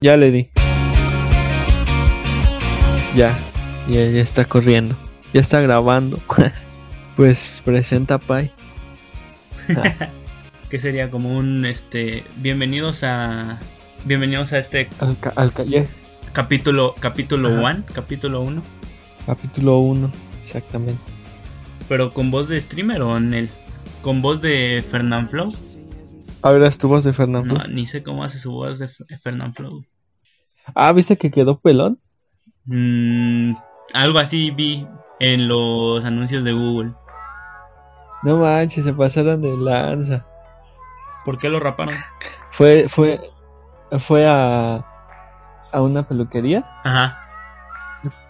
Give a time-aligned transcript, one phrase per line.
[0.00, 0.48] Ya le di.
[3.16, 3.36] Ya,
[3.88, 4.96] ya, ya está corriendo.
[5.34, 6.20] Ya está grabando.
[7.16, 8.52] pues presenta Pai.
[10.70, 13.58] que sería como un este bienvenidos a
[14.04, 15.64] bienvenidos a este Al, ca- al ca-
[16.32, 17.72] capítulo capítulo Ajá.
[17.78, 18.62] 1, capítulo 1,
[19.26, 21.00] capítulo 1, exactamente.
[21.88, 23.50] pero con voz de streamer o en el
[24.02, 25.28] con voz de Fernand
[26.42, 27.54] Es tu voz de Fernando.
[27.54, 29.84] No, ni sé cómo hace su voz de F- Fernand Flow.
[30.74, 32.00] Ah, ¿viste que quedó pelón?
[32.64, 33.54] Mm,
[33.94, 34.86] algo así vi
[35.20, 36.92] en los anuncios de Google.
[38.22, 40.26] No manches, se pasaron de lanza.
[41.24, 41.94] ¿Por qué lo raparon?
[42.52, 43.20] Fue, fue,
[43.98, 44.84] fue a,
[45.72, 46.64] a una peluquería.
[46.84, 47.18] Ajá.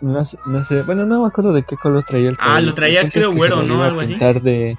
[0.00, 2.66] No, sé- no sé, bueno, no me acuerdo de qué color traía el Ah, cabello.
[2.68, 3.82] lo traía, creo, güero, ¿no?
[3.84, 4.16] Algo así.
[4.16, 4.76] de...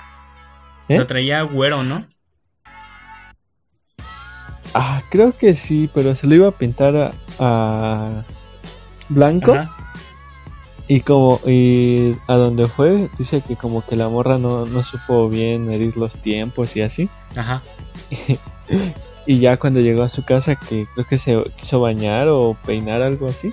[0.88, 0.98] ¿Eh?
[0.98, 2.06] Lo traía güero, ¿no?
[4.74, 8.24] Ah, creo que sí, pero se lo iba a pintar a, a
[9.10, 9.76] blanco Ajá.
[10.88, 15.28] y como y a donde fue dice que como que la morra no, no supo
[15.30, 17.64] bien medir los tiempos y así Ajá.
[19.26, 23.02] y ya cuando llegó a su casa que creo que se quiso bañar o peinar
[23.02, 23.52] algo así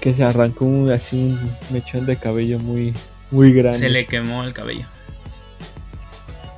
[0.00, 2.94] que se arrancó un, así un mechón de cabello muy
[3.30, 4.86] muy grande Se le quemó el cabello.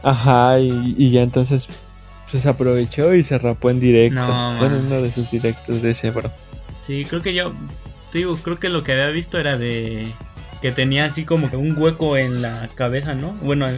[0.05, 1.69] ajá y, y ya entonces
[2.35, 6.11] pues aprovechó y se rapó en directo No, bueno uno de sus directos de ese
[6.11, 6.33] bro
[6.81, 7.53] Sí, creo que yo.
[8.11, 10.09] Te digo, creo que lo que había visto era de.
[10.61, 13.35] Que tenía así como que un hueco en la cabeza, ¿no?
[13.35, 13.69] Bueno,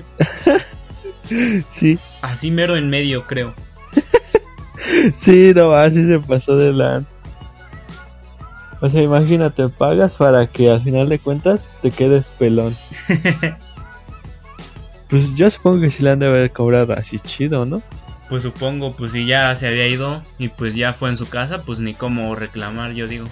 [1.68, 3.54] sí así mero en medio, creo.
[5.18, 7.04] Sí, no, así se pasó de la...
[8.80, 12.74] O sea, imagínate, pagas para que al final de cuentas te quedes pelón.
[15.08, 17.80] Pues yo supongo que sí le han de haber cobrado así chido, ¿no?
[18.28, 21.62] Pues supongo, pues si ya se había ido y pues ya fue en su casa,
[21.62, 23.26] pues ni cómo reclamar, yo digo.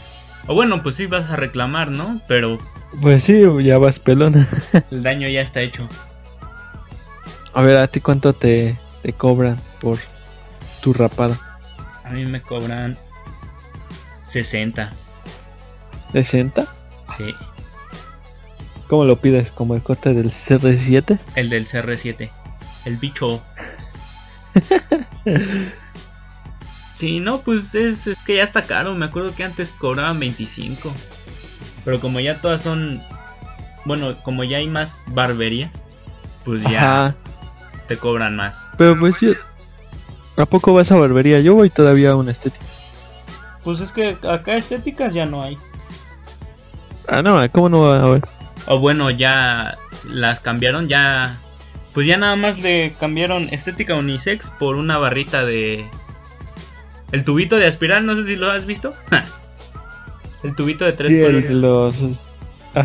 [0.46, 2.20] O bueno, pues sí vas a reclamar, ¿no?
[2.28, 2.58] Pero
[3.02, 4.34] Pues sí, ya vas pelón.
[4.90, 5.88] el daño ya está hecho.
[7.52, 9.98] A ver, ¿a ti cuánto te, te cobran por
[10.80, 11.38] tu rapada?
[12.04, 12.96] A mí me cobran
[14.22, 14.92] 60.
[16.12, 16.66] ¿60?
[17.02, 17.34] Sí,
[18.88, 19.50] ¿Cómo lo pides?
[19.50, 21.18] ¿Como el corte del CR7?
[21.34, 22.30] el del CR7.
[22.84, 23.42] El bicho.
[26.94, 28.94] Sí, no, pues es, es que ya está caro.
[28.94, 30.92] Me acuerdo que antes cobraban 25.
[31.84, 33.02] Pero como ya todas son.
[33.84, 35.84] Bueno, como ya hay más barberías,
[36.44, 37.16] pues ya Ajá.
[37.88, 38.68] te cobran más.
[38.78, 39.18] Pero pues.
[40.36, 41.40] ¿A poco vas a barbería?
[41.40, 42.64] Yo voy todavía a una estética.
[43.62, 45.58] Pues es que acá estéticas ya no hay.
[47.08, 48.22] Ah, no, ¿cómo no va a haber?
[48.66, 51.38] O bueno, ya las cambiaron, ya.
[51.94, 55.88] Pues ya nada más le cambiaron estética unisex por una barrita de.
[57.12, 58.92] El tubito de aspirar, no sé si lo has visto.
[60.42, 61.94] el tubito de tres Sí, el de los...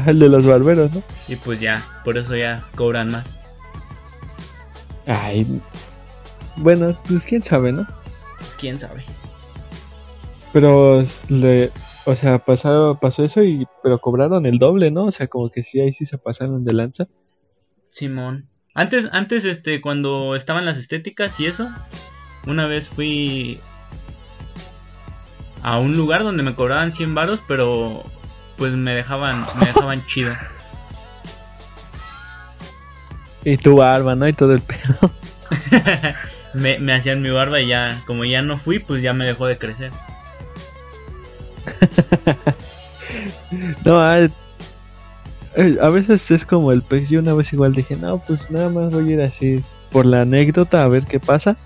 [0.06, 1.02] El de los barberos, ¿no?
[1.28, 3.38] Y pues ya, por eso ya cobran más.
[5.08, 5.48] Ay,
[6.56, 7.88] bueno, pues quién sabe, ¿no?
[8.38, 9.04] Pues quién sabe.
[10.54, 11.72] Pero le,
[12.06, 15.06] o sea, pasó, pasó eso y, pero cobraron el doble, ¿no?
[15.06, 17.08] O sea, como que sí, ahí sí se pasaron de lanza.
[17.90, 18.48] Simón.
[18.80, 21.70] Antes, antes, este, cuando estaban las estéticas y eso,
[22.48, 23.60] una vez fui
[25.62, 28.06] a un lugar donde me cobraban 100 varos, pero
[28.56, 30.34] pues me dejaban, me dejaban chido.
[33.44, 34.30] Y tu barba, ¿no?
[34.30, 35.12] Y todo el pedo.
[36.54, 39.46] me, me hacían mi barba y ya, como ya no fui, pues ya me dejó
[39.46, 39.92] de crecer.
[43.84, 44.28] No, ah,
[45.82, 47.10] a veces es como el pez.
[47.10, 50.22] Yo una vez igual dije, no, pues nada más voy a ir así por la
[50.22, 51.58] anécdota a ver qué pasa.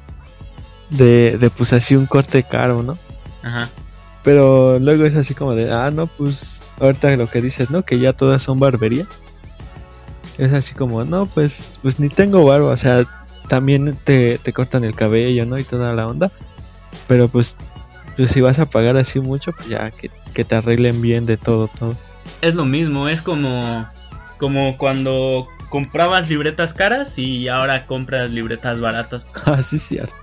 [0.89, 2.97] De, de pues así un corte caro, ¿no?
[3.41, 3.69] Ajá.
[4.23, 7.83] Pero luego es así como de, ah, no, pues ahorita lo que dices, ¿no?
[7.83, 9.05] Que ya todas son barbería.
[10.37, 13.05] Es así como, no, pues, pues ni tengo barba, o sea,
[13.47, 15.59] también te, te cortan el cabello, ¿no?
[15.59, 16.31] Y toda la onda.
[17.07, 17.57] Pero pues,
[18.15, 21.37] pues si vas a pagar así mucho, pues ya que, que te arreglen bien de
[21.37, 21.95] todo, todo.
[22.41, 23.87] Es lo mismo, es como,
[24.37, 29.25] como cuando comprabas libretas caras y ahora compras libretas baratas.
[29.45, 30.15] Así es cierto.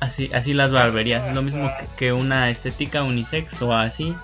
[0.00, 1.26] Así, así las barberías.
[1.26, 4.14] Es lo mismo que, que una estética unisex o así.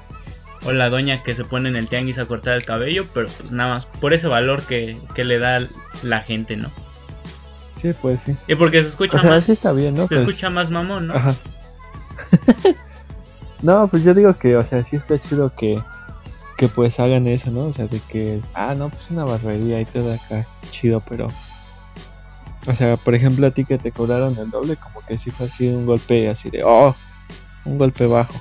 [0.64, 3.50] O la doña que se pone en el tianguis a cortar el cabello, pero pues
[3.50, 5.66] nada más por ese valor que, que le da
[6.02, 6.70] la gente, ¿no?
[7.74, 8.36] Sí, pues sí.
[8.46, 10.02] Y porque se escucha O sea, más, sí está bien, ¿no?
[10.02, 11.14] se Pues, escucha más mamón, ¿no?
[11.14, 11.34] Ajá.
[13.62, 15.82] no, pues yo digo que, o sea, sí está chido que,
[16.56, 17.66] que pues hagan eso, ¿no?
[17.66, 21.30] O sea, de que, ah, no, pues una barbería y todo acá, chido, pero...
[22.66, 25.46] O sea, por ejemplo, a ti que te cobraron el doble, como que sí fue
[25.46, 26.94] así un golpe así de, oh,
[27.66, 28.34] un golpe bajo.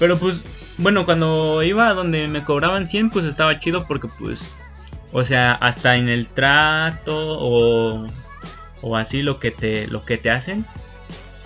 [0.00, 0.44] Pero pues,
[0.78, 4.50] bueno, cuando iba a donde me cobraban 100, pues estaba chido porque pues,
[5.12, 8.08] o sea, hasta en el trato o,
[8.82, 10.66] o así lo que te, lo que te hacen,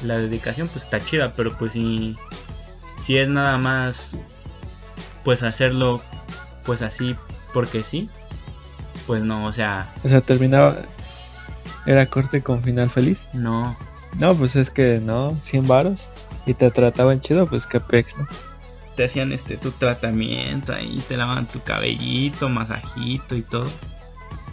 [0.02, 2.16] la dedicación pues está chida, pero pues si,
[2.96, 4.22] si es nada más,
[5.28, 6.00] pues hacerlo,
[6.64, 7.14] pues así
[7.52, 8.08] porque sí,
[9.06, 10.78] pues no, o sea, O sea, terminaba.
[11.84, 13.26] Era corte con final feliz.
[13.34, 13.76] no,
[14.18, 16.08] No, pues es que no, 100 varos.
[16.46, 18.26] Y te trataban chido, pues que pex, ¿no?
[18.96, 23.68] te hacían este tu tratamiento ahí, te lavaban tu cabellito, masajito y todo.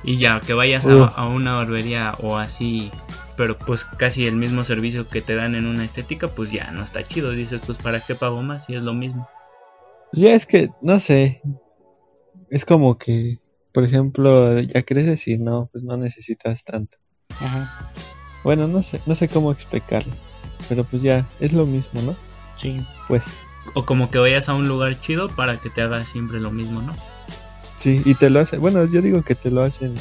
[0.04, 2.92] Y ya, que vayas a, a una barbería o así,
[3.38, 6.84] pero pues casi el mismo servicio que te dan en una estética, pues ya no
[6.84, 7.32] está chido.
[7.32, 9.30] Dices, pues para qué pago más si es lo mismo.
[10.14, 11.42] Ya es que, no sé.
[12.50, 13.40] Es como que,
[13.74, 16.98] por ejemplo, ya creces y no, pues no necesitas tanto.
[17.30, 17.92] Ajá.
[18.44, 20.14] Bueno, no sé, no sé cómo explicarlo.
[20.70, 22.16] Pero pues ya, es lo mismo, ¿no?
[22.56, 22.86] Sí.
[23.08, 23.26] Pues
[23.74, 26.82] O como que vayas a un lugar chido para que te haga siempre lo mismo,
[26.82, 26.96] ¿no?
[27.78, 29.94] sí, y te lo hacen, bueno, yo digo que te lo hacen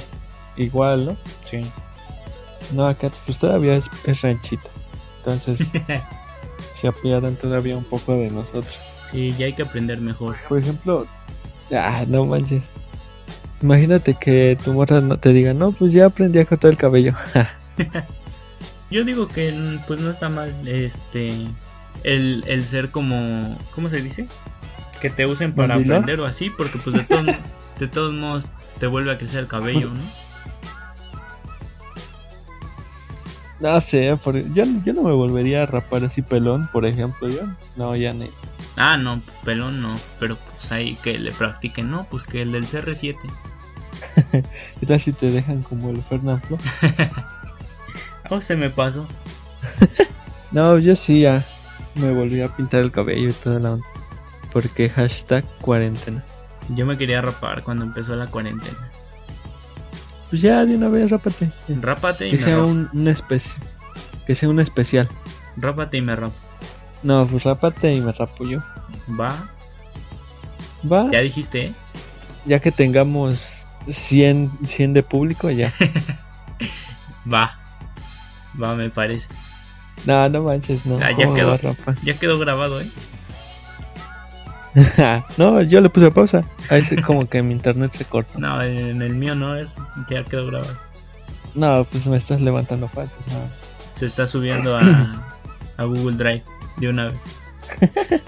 [0.56, 1.16] igual, ¿no?
[1.44, 1.60] Sí.
[2.72, 4.70] No, acá pues todavía es, es ranchito.
[5.18, 5.72] Entonces
[6.74, 8.78] se apiadan todavía un poco de nosotros.
[9.14, 10.36] Sí, ya hay que aprender mejor.
[10.48, 11.06] Por ejemplo,
[11.72, 12.68] ah, no manches.
[13.62, 17.14] Imagínate que tu morra no te diga, no, pues ya aprendí a cortar el cabello.
[18.90, 19.52] Yo digo que
[19.86, 21.32] pues no está mal este
[22.02, 24.28] el, el ser como ¿cómo se dice?
[25.00, 27.26] Que te usen para aprender o así, porque pues de todos
[27.78, 30.23] de todos modos te vuelve a crecer el cabello, ¿no?
[33.60, 37.42] No sé, por- yo, yo no me volvería a rapar así pelón, por ejemplo, yo.
[37.76, 38.26] No, ya no.
[38.76, 42.66] Ah, no, pelón no, pero pues ahí que le practiquen, no, pues que el del
[42.66, 43.16] CR7.
[44.80, 46.58] ¿Qué tal si te dejan como el Fernando?
[48.30, 49.06] Oh, se me pasó.
[50.50, 51.42] No, yo sí ya
[51.96, 53.86] me volví a pintar el cabello y toda la onda.
[54.52, 56.24] Porque hashtag cuarentena.
[56.70, 58.90] Yo me quería rapar cuando empezó la cuarentena.
[60.34, 61.48] Pues ya de una vez rápate.
[61.80, 63.60] Rápate y Que me sea un, un especi-
[64.26, 65.08] que sea un especial.
[65.56, 66.34] Rápate y me rapo.
[67.04, 68.58] No, pues rápate y me rapo yo.
[69.08, 69.48] Va,
[70.90, 71.72] Va, ya ya, dijiste,
[72.48, 72.60] ¿eh?
[72.60, 75.72] que tengamos 100, 100 de público ya.
[77.32, 77.56] Va.
[78.60, 79.28] Va, me parece.
[80.04, 80.96] no, no manches, no.
[80.96, 81.76] Ah, ya ¿cómo me quedó.
[82.02, 82.88] Ya quedó grabado, ¿eh?
[85.38, 86.44] no, yo le puse pausa.
[86.70, 88.38] Ahí sí como que mi internet se corta.
[88.38, 89.76] No, en el mío no es,
[90.10, 90.76] ya quedó grabado.
[91.54, 93.14] No, pues me estás levantando falta.
[93.28, 93.38] No.
[93.92, 95.24] Se está subiendo a,
[95.76, 96.44] a Google Drive
[96.78, 97.20] de una vez.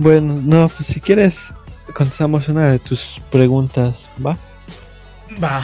[0.00, 1.52] Bueno, no, pues si quieres
[1.92, 4.36] contestamos una de tus preguntas, ¿va?
[5.42, 5.60] Va.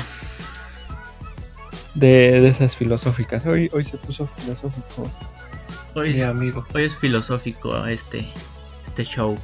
[1.95, 3.47] De, de esas filosóficas.
[3.47, 5.09] Hoy, hoy se puso filosófico,
[5.95, 6.67] Hoy mi es, amigo.
[6.75, 8.27] hoy es filosófico este,
[8.83, 9.39] este show.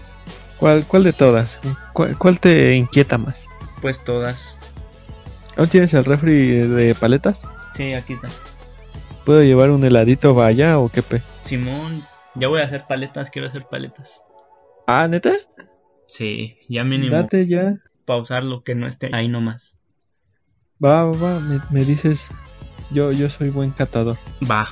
[0.61, 1.59] ¿Cuál, ¿Cuál de todas?
[1.95, 3.49] ¿Cuál, cuál te inquieta más?
[3.81, 4.59] Pues todas.
[5.57, 7.47] ¿Aún tienes el refri de paletas?
[7.75, 8.29] Sí, aquí está.
[9.25, 11.23] ¿Puedo llevar un heladito vaya o qué pe?
[11.43, 12.03] Simón,
[12.35, 14.23] ya voy a hacer paletas, quiero hacer paletas.
[14.87, 15.33] Ah, ¿neta?
[16.07, 17.77] Sí, ya mínimo Date ya.
[18.05, 19.77] pausar lo que no esté ahí nomás.
[20.85, 22.29] Va, va, va, me, me dices.
[22.91, 24.17] Yo, yo soy buen catador.
[24.51, 24.69] Va.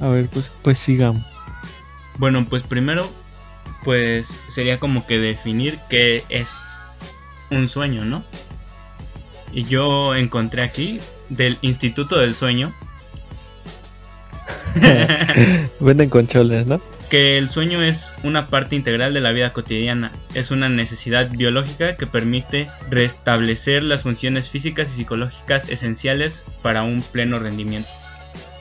[0.00, 1.24] A ver, pues, pues sigamos.
[2.18, 3.08] Bueno, pues primero,
[3.84, 6.68] pues sería como que definir qué es
[7.50, 8.24] un sueño, ¿no?
[9.52, 12.74] Y yo encontré aquí del Instituto del Sueño
[15.80, 16.80] Venden concholes, ¿no?
[17.10, 20.10] que el sueño es una parte integral de la vida cotidiana.
[20.34, 27.02] Es una necesidad biológica que permite restablecer las funciones físicas y psicológicas esenciales para un
[27.02, 27.88] pleno rendimiento.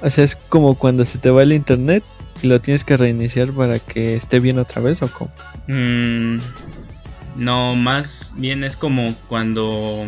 [0.02, 2.04] O sea, es como cuando se te va el internet
[2.44, 5.32] y lo tienes que reiniciar para que esté bien otra vez o cómo.
[5.68, 6.40] Mm,
[7.38, 10.06] no, más bien es como cuando...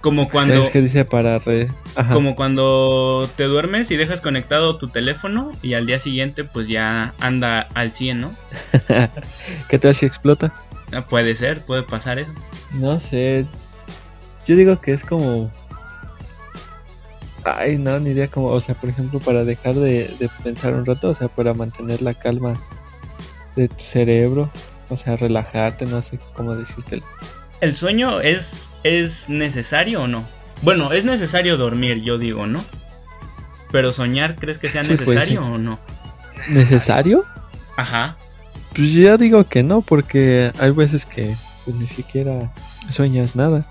[0.00, 0.54] Como cuando...
[0.54, 1.68] Es que dice para re...
[1.96, 2.12] Ajá.
[2.12, 7.12] Como cuando te duermes y dejas conectado tu teléfono y al día siguiente pues ya
[7.18, 8.36] anda al 100, ¿no?
[9.68, 10.54] ¿Qué tal si explota?
[10.92, 12.32] Ah, Puede ser, puede pasar eso.
[12.74, 13.46] No sé.
[14.46, 15.50] Yo digo que es como.
[17.46, 18.48] Ay, no, ni idea como.
[18.48, 22.02] O sea, por ejemplo, para dejar de, de pensar un rato, o sea, para mantener
[22.02, 22.60] la calma
[23.54, 24.50] de tu cerebro.
[24.88, 27.02] O sea, relajarte, no sé cómo decírtelo.
[27.60, 30.24] ¿El sueño es, es necesario o no?
[30.62, 32.64] Bueno, es necesario dormir, yo digo, ¿no?
[33.72, 35.48] Pero soñar, ¿crees que sea Sí, pues, necesario sí.
[35.52, 35.78] o no?
[36.48, 37.24] ¿Necesario?
[37.76, 38.16] Ajá.
[38.74, 41.34] Pues yo digo que no, porque hay veces que
[41.64, 42.52] pues, ni siquiera
[42.90, 43.66] sueñas nada.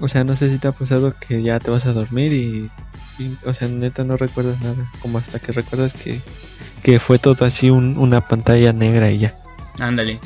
[0.00, 2.70] O sea, no sé si te ha pasado que ya te vas a dormir y
[3.18, 6.22] y, o sea, neta no recuerdas nada, como hasta que recuerdas que,
[6.82, 9.34] que fue todo así un- una pantalla negra y ya.
[9.78, 10.18] Ándale.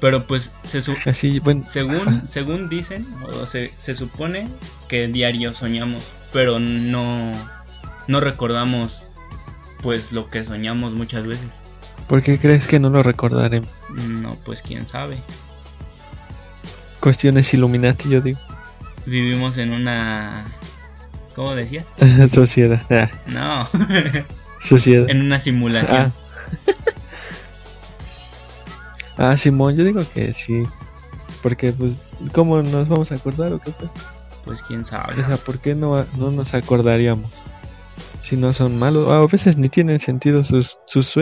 [0.00, 3.06] Pero pues se su- Así, bueno, según, según dicen,
[3.40, 4.48] o se, se supone
[4.88, 7.30] que diario soñamos, pero no,
[8.08, 9.06] no recordamos
[9.82, 11.60] pues lo que soñamos muchas veces.
[12.08, 13.70] ¿por qué crees que no lo recordaremos?
[13.90, 15.18] No, pues quién sabe.
[17.00, 18.38] Cuestiones Illuminati, yo digo.
[19.06, 20.52] Vivimos en una...
[21.34, 21.84] ¿Cómo decía?
[22.28, 23.68] sociedad, ah, No,
[24.60, 25.08] sociedad.
[25.10, 26.12] en una simulación.
[26.12, 26.72] Ah.
[29.32, 30.62] ah, Simón, yo digo que sí.
[31.42, 32.00] Porque, pues,
[32.32, 33.70] ¿cómo nos vamos a acordar o qué?
[33.72, 33.90] pues?
[34.44, 35.16] Pues quién O sabe.
[35.16, 37.30] sea, ¿por qué no, no nos acordaríamos?
[38.22, 39.06] Si no son malos.
[39.08, 41.14] Ah, a veces ni tienen sentido sus, sus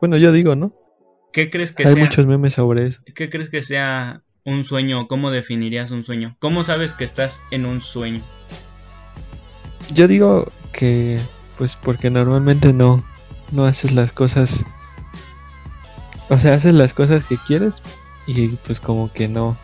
[0.00, 0.72] Bueno, yo digo, ¿no?
[1.32, 2.04] ¿Qué crees que Hay sea?
[2.04, 3.00] muchos memes sobre eso.
[3.14, 5.06] ¿Qué crees que sea un sueño?
[5.08, 6.36] ¿Cómo definirías un sueño?
[6.38, 8.22] ¿Cómo sabes que estás en un sueño?
[9.92, 11.20] Yo digo que,
[11.56, 13.04] pues, porque normalmente no,
[13.50, 14.64] no haces las cosas.
[16.28, 17.82] O sea, haces las cosas que quieres
[18.26, 19.56] y, pues, como que no.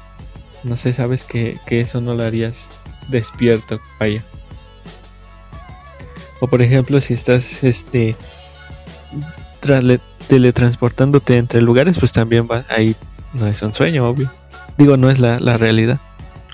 [0.64, 2.68] No sé, sabes que, que eso no lo harías
[3.08, 4.24] despierto, vaya.
[6.40, 8.16] O por ejemplo, si estás, este,
[10.28, 12.94] teletransportándote entre lugares, pues también va ahí.
[13.32, 14.30] No es un sueño, obvio.
[14.78, 16.00] Digo, no es la, la realidad.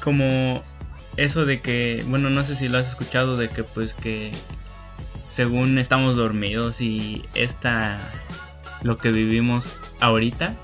[0.03, 0.63] Como
[1.17, 4.33] eso de que, bueno, no sé si lo has escuchado, de que pues que
[5.29, 7.99] según estamos dormidos y esta,
[8.83, 10.55] lo que vivimos ahorita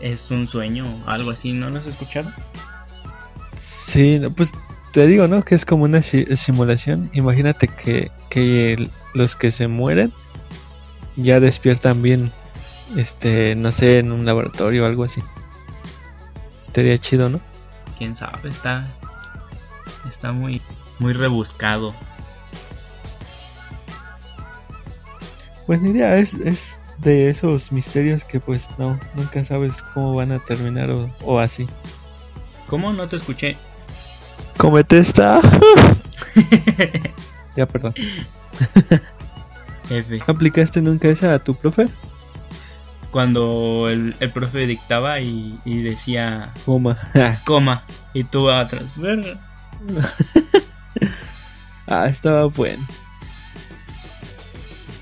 [0.00, 2.30] es un sueño o algo así, ¿no lo has escuchado?
[3.58, 4.52] Sí, pues
[4.92, 5.42] te digo, ¿no?
[5.44, 7.10] Que es como una si- simulación.
[7.12, 10.12] Imagínate que, que los que se mueren
[11.16, 12.30] ya despiertan bien,
[12.96, 15.22] este, no sé, en un laboratorio o algo así.
[16.72, 17.40] Sería chido, ¿no?
[17.98, 18.86] Quién sabe, está,
[20.08, 20.62] está muy,
[20.98, 21.94] muy rebuscado.
[25.66, 30.32] Pues ni idea, es, es de esos misterios que pues no, nunca sabes cómo van
[30.32, 31.68] a terminar o, o así.
[32.66, 32.92] ¿Cómo?
[32.92, 33.56] No te escuché.
[34.56, 35.40] Comete esta.
[37.56, 37.94] ya, perdón.
[39.90, 40.22] F.
[40.26, 41.88] ¿Aplicaste nunca esa a tu profe?
[43.10, 46.96] Cuando el, el profe dictaba y, y decía Goma.
[47.44, 47.82] coma
[48.14, 48.84] y tú atrás.
[48.96, 49.38] verga.
[51.92, 52.86] Ah, estaba bueno.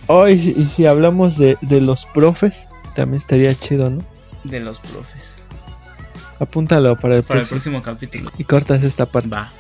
[0.06, 4.02] Oh, y, si- hablamos de, de los profes, también estaría chido, ¿no?
[4.44, 5.48] De los profes.
[6.40, 7.80] Apúntalo para el, Para el próximo.
[7.80, 8.32] próximo capítulo.
[8.38, 9.28] Y cortas esta parte.
[9.28, 9.52] Va.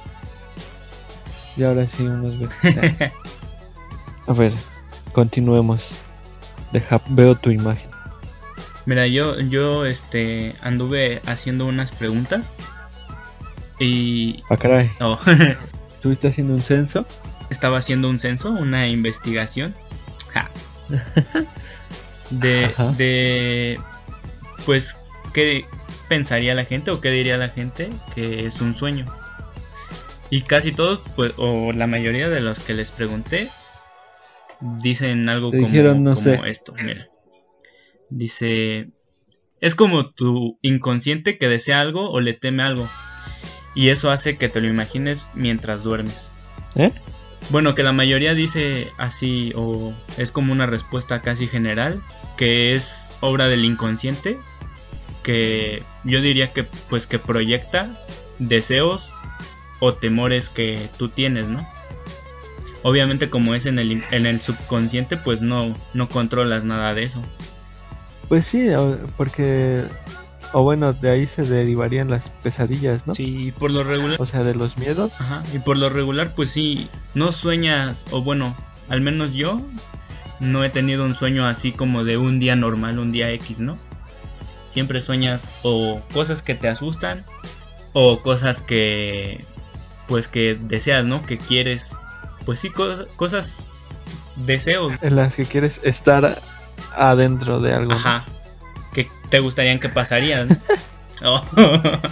[1.58, 2.34] Y ahora sí, unos
[4.26, 4.54] A ver,
[5.12, 5.90] continuemos.
[6.72, 7.87] Deja, veo tu imagen.
[8.88, 12.54] Mira, yo, yo este anduve haciendo unas preguntas.
[13.78, 14.90] Y Ah, caray.
[15.00, 15.18] oh,
[15.92, 17.04] ¿Estuviste haciendo un censo?
[17.50, 19.74] estaba haciendo un censo, una investigación.
[20.32, 20.50] Ja.
[22.30, 22.92] De, Ajá.
[22.92, 23.78] de
[24.64, 24.98] pues
[25.34, 25.64] qué
[26.08, 29.04] pensaría la gente o qué diría la gente que es un sueño.
[30.30, 33.48] Y casi todos, pues, o la mayoría de los que les pregunté,
[34.60, 36.40] dicen algo Te como, dijeron, no como sé.
[36.46, 36.74] esto.
[36.82, 37.06] Mira.
[38.10, 38.88] Dice,
[39.60, 42.88] es como tu inconsciente que desea algo o le teme algo.
[43.74, 46.32] Y eso hace que te lo imagines mientras duermes.
[46.74, 46.92] ¿Eh?
[47.50, 52.00] Bueno, que la mayoría dice así o es como una respuesta casi general,
[52.36, 54.38] que es obra del inconsciente,
[55.22, 57.98] que yo diría que pues que proyecta
[58.38, 59.14] deseos
[59.80, 61.66] o temores que tú tienes, ¿no?
[62.82, 67.22] Obviamente como es en el, en el subconsciente pues no, no controlas nada de eso.
[68.28, 68.68] Pues sí,
[69.16, 69.84] porque...
[70.52, 73.14] O bueno, de ahí se derivarían las pesadillas, ¿no?
[73.14, 74.16] Sí, por lo regular...
[74.18, 75.12] O sea, de los miedos.
[75.20, 78.56] Ajá, y por lo regular, pues sí, no sueñas, o bueno,
[78.88, 79.60] al menos yo
[80.40, 83.76] no he tenido un sueño así como de un día normal, un día X, ¿no?
[84.68, 87.24] Siempre sueñas o cosas que te asustan
[87.92, 89.44] o cosas que,
[90.06, 91.26] pues que deseas, ¿no?
[91.26, 91.98] Que quieres,
[92.44, 93.68] pues sí, cosas, cosas
[94.36, 96.38] deseos, En las que quieres estar
[96.96, 97.92] adentro de algo.
[97.92, 98.24] ajá,
[98.92, 100.48] que te gustarían que pasarían.
[100.48, 100.58] ¿no?
[101.24, 101.42] Oh.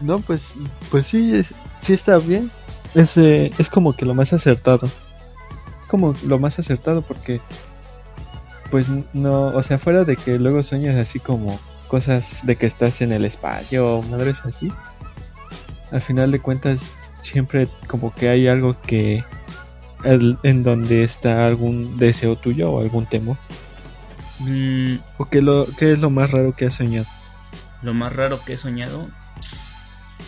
[0.00, 0.54] No, pues,
[0.90, 2.50] pues sí, es- sí está bien.
[2.94, 4.88] Es, eh, es como que lo más acertado.
[5.88, 7.40] Como lo más acertado porque,
[8.70, 13.00] pues no, o sea, fuera de que luego sueñas así como cosas de que estás
[13.00, 14.72] en el espacio o madres así.
[15.92, 19.24] Al final de cuentas, siempre como que hay algo que,
[20.06, 23.36] el- en donde está algún deseo tuyo o algún temor.
[24.40, 27.06] Mm, ¿O qué, lo, qué es lo más raro que has soñado?
[27.82, 29.08] Lo más raro que he soñado.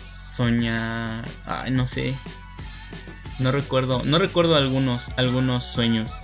[0.01, 1.27] Soñar.
[1.45, 2.13] Ay, no sé.
[3.39, 6.19] No recuerdo, no recuerdo algunos, algunos sueños.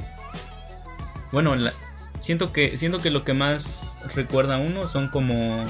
[1.31, 1.73] Bueno, la-
[2.21, 5.63] siento que, siento que lo que más recuerda a uno son como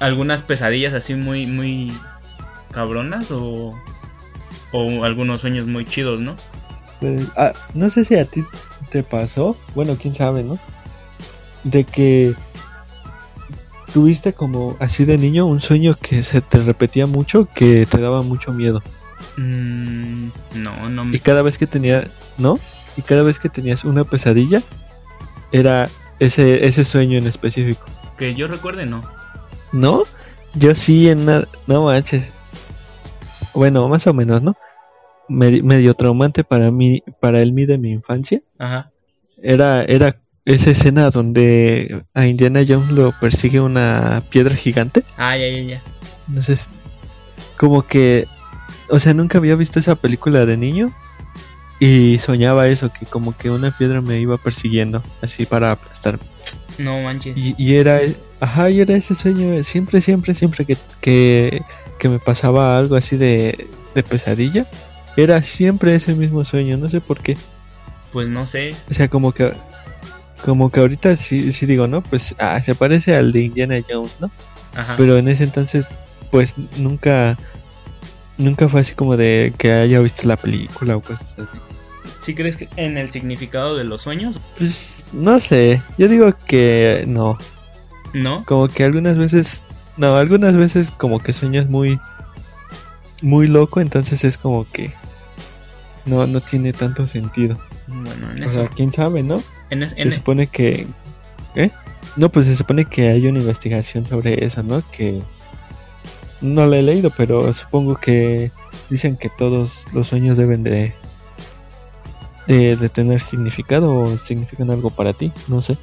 [0.00, 1.92] algunas pesadillas así muy, muy
[2.72, 3.74] cabronas o,
[4.76, 6.36] o algunos sueños muy chidos, ¿no?
[7.00, 8.42] Pues, ah, no sé si a ti
[8.90, 10.60] te pasó, bueno, quién sabe, ¿no?
[11.64, 12.34] De que
[13.92, 18.22] tuviste como así de niño un sueño que se te repetía mucho, que te daba
[18.22, 18.82] mucho miedo.
[19.36, 21.20] Mm, no, no Y me...
[21.20, 22.60] cada vez que tenía, ¿no?
[22.96, 24.62] Y cada vez que tenías una pesadilla,
[25.52, 25.90] era
[26.20, 27.86] ese, ese sueño en específico.
[28.16, 29.02] Que yo recuerde, no.
[29.72, 30.04] ¿No?
[30.54, 32.32] Yo sí en na- no manches.
[33.54, 34.56] Bueno, más o menos, ¿no?
[35.28, 38.42] Medi- medio traumante para mí, para el mí de mi infancia.
[38.58, 38.90] Ajá.
[39.42, 45.02] Era, era esa escena donde a Indiana Jones lo persigue una piedra gigante.
[45.16, 45.82] Ah, ya, ya, ya.
[46.28, 46.68] Entonces,
[47.56, 48.26] como que,
[48.90, 50.94] o sea, nunca había visto esa película de niño
[51.80, 56.24] y soñaba eso, que como que una piedra me iba persiguiendo, así para aplastarme.
[56.78, 57.36] No manches.
[57.36, 58.00] Y, y era,
[58.40, 61.62] ajá, y era ese sueño, siempre, siempre, siempre que, que,
[61.98, 64.66] que me pasaba algo así de, de pesadilla,
[65.16, 67.36] era siempre ese mismo sueño, no sé por qué.
[68.12, 68.74] Pues no sé.
[68.90, 69.52] O sea, como que,
[70.44, 72.02] como que ahorita sí, sí digo, ¿no?
[72.02, 74.30] Pues, ah, se parece al de Indiana Jones, ¿no?
[74.74, 74.94] Ajá.
[74.96, 75.98] Pero en ese entonces,
[76.30, 77.36] pues nunca,
[78.38, 81.56] nunca fue así como de que haya visto la película o cosas así.
[82.18, 84.40] ¿Sí crees que en el significado de los sueños?
[84.58, 87.36] Pues, no sé, yo digo que no,
[88.14, 88.44] No.
[88.46, 89.64] como que algunas veces,
[89.96, 91.98] no, algunas veces como que sueñas muy,
[93.22, 94.94] muy loco, entonces es como que
[96.06, 97.58] no, no tiene tanto sentido.
[97.86, 98.60] Bueno, en O eso.
[98.60, 99.42] sea, quién sabe, ¿no?
[99.70, 100.86] En, es- Se en- supone que,
[101.54, 101.70] ¿eh?
[102.16, 104.82] No, pues se supone que hay una investigación sobre eso, ¿no?
[104.90, 105.22] Que
[106.40, 108.50] no la he leído, pero supongo que
[108.90, 110.94] dicen que todos los sueños deben de
[112.46, 115.76] de, de tener significado o significan algo para ti, no sé.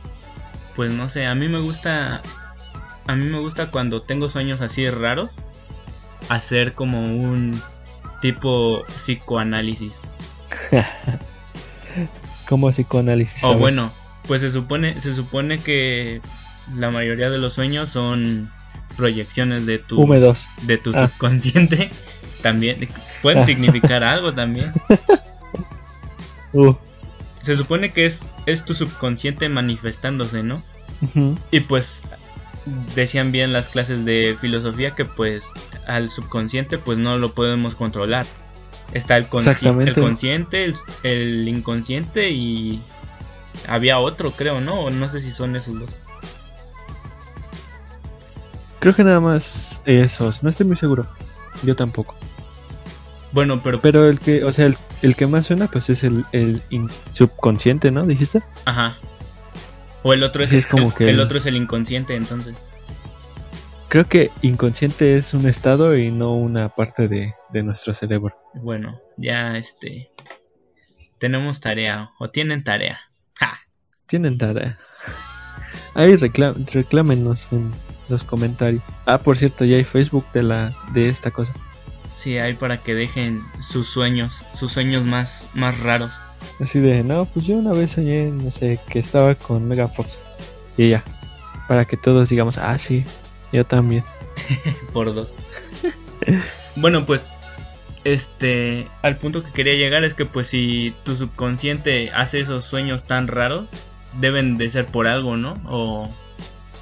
[0.75, 2.21] Pues no sé, a mí me gusta.
[3.05, 5.31] A mí me gusta cuando tengo sueños así raros.
[6.29, 7.61] Hacer como un
[8.23, 10.01] tipo psicoanálisis.
[12.47, 13.43] Como psicoanálisis.
[13.43, 13.59] O ¿sabes?
[13.59, 13.91] bueno,
[14.27, 16.21] pues se supone, se supone que
[16.77, 18.49] la mayoría de los sueños son
[18.95, 20.45] proyecciones de tu Húmedos.
[20.61, 21.07] de tu Ah.
[21.07, 21.89] subconsciente.
[22.41, 22.87] También
[23.21, 23.45] pueden Ah.
[23.45, 24.71] significar algo también.
[26.53, 26.73] Uh,
[27.39, 30.61] Se supone que es, es tu subconsciente manifestándose, ¿no?
[31.51, 32.03] Y pues
[32.95, 35.53] decían bien las clases de filosofía que pues
[35.87, 38.25] al subconsciente pues no lo podemos controlar.
[38.93, 42.81] Está el, consci- el consciente, el, el inconsciente y
[43.67, 44.81] había otro creo, ¿no?
[44.81, 45.99] O no sé si son esos dos.
[48.79, 51.07] Creo que nada más esos, no estoy muy seguro.
[51.63, 52.15] Yo tampoco.
[53.31, 53.81] Bueno, pero...
[53.81, 56.61] Pero el que, o sea, el, el que más suena pues es el, el
[57.11, 58.05] subconsciente, ¿no?
[58.05, 58.43] ¿Dijiste?
[58.65, 58.97] Ajá.
[60.03, 62.55] O el otro es, Sí, es como el, que- el otro es el inconsciente entonces.
[63.89, 68.35] Creo que inconsciente es un estado y no una parte de, de nuestro cerebro.
[68.55, 70.09] Bueno, ya este...
[71.19, 72.99] Tenemos tarea o tienen tarea.
[73.35, 73.53] Ja.
[74.07, 74.77] Tienen tarea.
[75.93, 77.71] Ahí reclámenos en
[78.09, 78.83] los comentarios.
[79.05, 81.53] Ah, por cierto, ya hay Facebook de la de esta cosa.
[82.13, 86.19] Sí, hay para que dejen sus sueños, sus sueños más, más raros.
[86.59, 90.17] Así de, no, pues yo una vez soñé, no sé, que estaba con Megafox.
[90.77, 91.03] Y ya.
[91.67, 93.03] Para que todos digamos, ah, sí,
[93.51, 94.03] yo también.
[94.93, 95.33] por dos.
[96.75, 97.25] bueno, pues
[98.03, 103.05] este al punto que quería llegar es que pues si tu subconsciente hace esos sueños
[103.05, 103.71] tan raros,
[104.19, 105.61] deben de ser por algo, ¿no?
[105.67, 106.09] O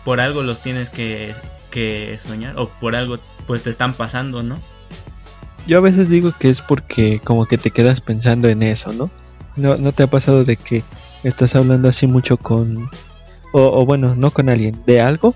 [0.03, 1.35] por algo los tienes que,
[1.69, 4.59] que soñar o por algo pues te están pasando, ¿no?
[5.67, 9.11] Yo a veces digo que es porque como que te quedas pensando en eso, ¿no?
[9.61, 10.83] ¿No, no te ha pasado de que
[11.23, 12.89] estás hablando así mucho con...
[13.53, 15.35] O, o bueno, no con alguien, de algo?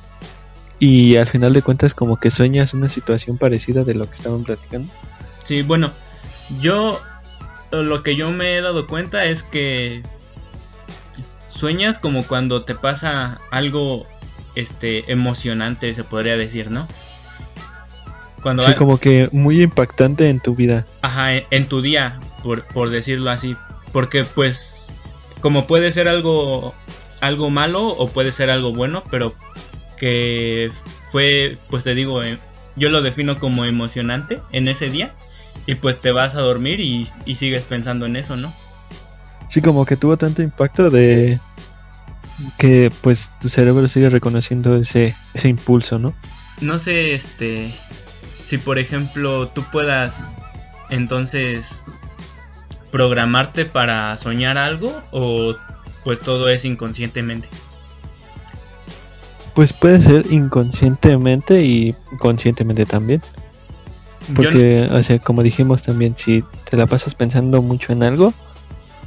[0.80, 4.44] Y al final de cuentas como que sueñas una situación parecida de lo que estaban
[4.44, 4.92] platicando.
[5.44, 5.92] Sí, bueno,
[6.60, 7.00] yo
[7.72, 10.02] lo que yo me he dado cuenta es que
[11.48, 14.06] sueñas como cuando te pasa algo
[14.56, 16.88] este emocionante, se podría decir, ¿no?
[18.42, 20.86] Cuando Sí, hay- como que muy impactante en tu vida.
[21.02, 23.56] Ajá, en, en tu día, por, por decirlo así.
[23.96, 24.94] Porque pues,
[25.40, 26.76] como puede ser algo,
[27.22, 29.34] algo malo o puede ser algo bueno, pero
[29.98, 30.70] que
[31.14, 32.38] fue, pues te digo, eh,
[32.76, 35.14] yo lo defino como emocionante en ese día.
[35.66, 38.54] Y pues te vas a dormir y, y sigues pensando en eso, ¿no?
[39.48, 41.40] Sí, como que tuvo tanto impacto de
[42.58, 46.14] que pues tu cerebro sigue reconociendo ese, ese impulso, ¿no?
[46.60, 47.74] No sé, este,
[48.44, 50.36] si por ejemplo tú puedas
[50.90, 51.86] Entonces,
[52.96, 55.54] programarte para soñar algo o
[56.06, 57.50] pues todo es inconscientemente.
[59.54, 63.22] Pues puede ser inconscientemente y conscientemente también.
[64.34, 68.34] Porque, o sea, como dijimos también, si te la pasas pensando mucho en algo,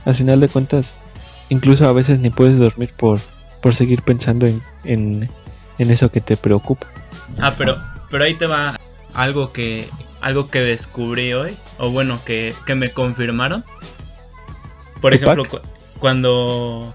[0.05, 1.01] al final de cuentas,
[1.48, 3.18] incluso a veces ni puedes dormir por,
[3.62, 5.31] por seguir pensando en, en,
[5.79, 6.87] en eso que te preocupa.
[7.40, 7.79] Ah, pero,
[8.11, 8.79] pero ahí te va
[9.14, 9.88] algo que,
[10.20, 13.64] algo que descubrí hoy, o bueno, que, que me confirmaron.
[15.00, 15.44] Por ejemplo,
[15.98, 16.94] cuando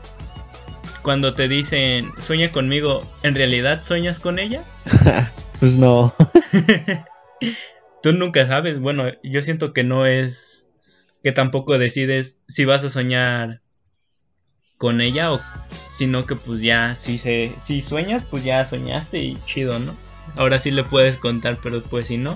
[1.01, 4.63] cuando te dicen sueña conmigo, ¿en realidad sueñas con ella?
[5.59, 6.13] pues no.
[8.01, 8.79] Tú nunca sabes.
[8.79, 10.67] Bueno, yo siento que no es
[11.23, 13.61] que tampoco decides si vas a soñar
[14.77, 15.39] con ella o
[15.85, 19.95] sino que pues ya si se si sueñas pues ya soñaste y chido, ¿no?
[20.35, 22.35] Ahora sí le puedes contar, pero pues si no,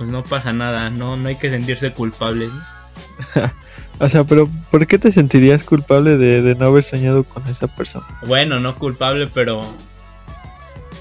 [0.00, 2.46] pues no pasa nada, no no hay que sentirse culpable.
[2.46, 3.52] ¿no?
[3.98, 8.06] O sea, pero ¿por qué te sentirías culpable de, no haber soñado con esa persona?
[8.26, 9.62] Bueno, no culpable, pero...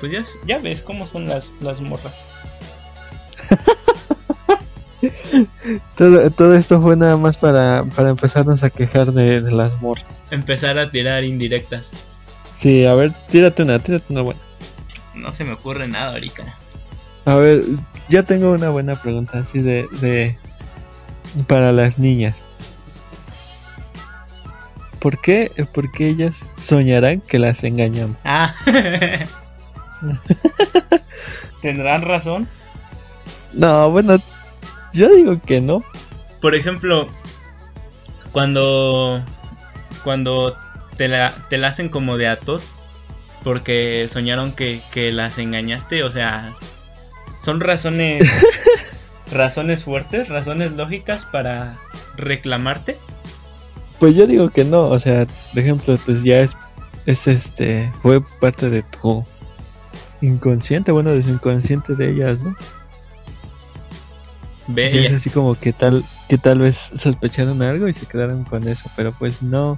[0.02, 2.14] Pues ya, ya ves cómo son las, las morras.
[6.36, 10.22] todo, esto fue nada más para, para empezarnos a quejar de, las morras.
[10.30, 11.92] Empezar a tirar indirectas.
[12.54, 14.42] Sí, a ver, tírate una, tírate una buena.
[15.16, 16.60] No se me ocurre nada ahorita.
[17.30, 17.64] A ver,
[18.10, 20.36] ya tengo una buena pregunta así de, de
[21.46, 22.44] para las niñas.
[24.98, 25.52] ¿Por qué?
[25.72, 28.18] Porque ellas soñarán que las engañamos.
[28.26, 28.52] Ah.
[31.62, 32.48] ¿Tendrán razón?
[33.54, 34.18] No, bueno,
[34.92, 35.84] yo digo que no.
[36.42, 37.10] Por ejemplo,
[38.32, 39.24] cuando
[40.04, 40.58] cuando
[40.98, 42.76] te la, te la hacen como de atos
[43.44, 46.56] porque soñaron que, que las engañaste, o sea,
[47.40, 48.24] son razones
[49.32, 51.78] razones fuertes, razones lógicas para
[52.18, 52.98] reclamarte.
[54.00, 56.56] Pues yo digo que no, o sea, por ejemplo, pues ya es,
[57.06, 59.26] es este, fue parte de tu
[60.22, 62.56] inconsciente, bueno, de su inconsciente de ellas, ¿no?
[64.76, 68.90] Es así como que tal, que tal vez sospecharon algo y se quedaron con eso,
[68.96, 69.78] pero pues no,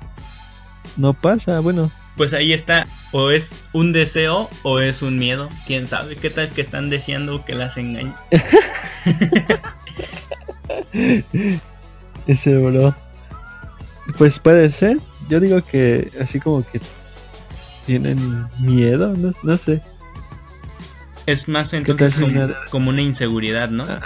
[0.98, 1.90] no pasa, bueno.
[2.18, 6.50] Pues ahí está, o es un deseo o es un miedo, quién sabe, qué tal
[6.50, 8.14] que están deseando que las engañen.
[12.28, 12.94] Ese bro.
[14.18, 15.00] Pues puede ser.
[15.30, 16.82] Yo digo que así como que
[17.86, 19.82] tienen miedo, no, sé.
[21.26, 22.20] Es más entonces
[22.70, 23.02] como, una...
[23.02, 23.86] inseguridad, ¿no?
[23.88, 24.02] Ah,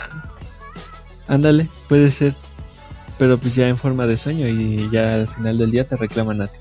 [1.27, 2.35] ándale, puede ser.
[3.17, 6.41] Pero pues ya en forma de sueño y ya al final del día te reclaman
[6.41, 6.59] a ti.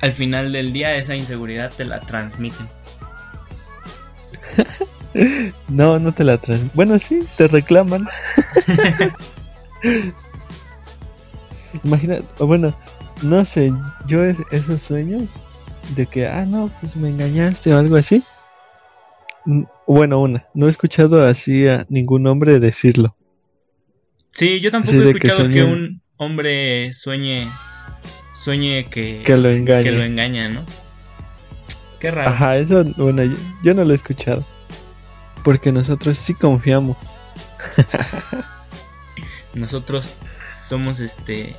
[0.00, 2.68] Al final del día esa inseguridad te la transmiten.
[5.68, 6.70] no, no te la transmiten.
[6.74, 8.08] Bueno, sí, te reclaman.
[11.84, 12.74] Imagina, bueno,
[13.22, 13.72] no sé,
[14.06, 15.30] yo esos sueños
[15.96, 18.22] de que, ah, no, pues me engañaste o algo así.
[19.86, 23.16] Bueno, una, no he escuchado así a ningún hombre decirlo.
[24.30, 27.48] Sí, yo tampoco he escuchado que, un hombre sueñe
[28.38, 29.82] sueñe que, que lo engaña.
[29.82, 30.64] Que lo engaña, ¿no?
[31.98, 32.30] Qué raro.
[32.30, 33.22] Ajá, eso, bueno,
[33.62, 34.44] yo no lo he escuchado.
[35.42, 36.96] Porque nosotros sí confiamos.
[39.54, 40.10] nosotros
[40.44, 41.56] somos este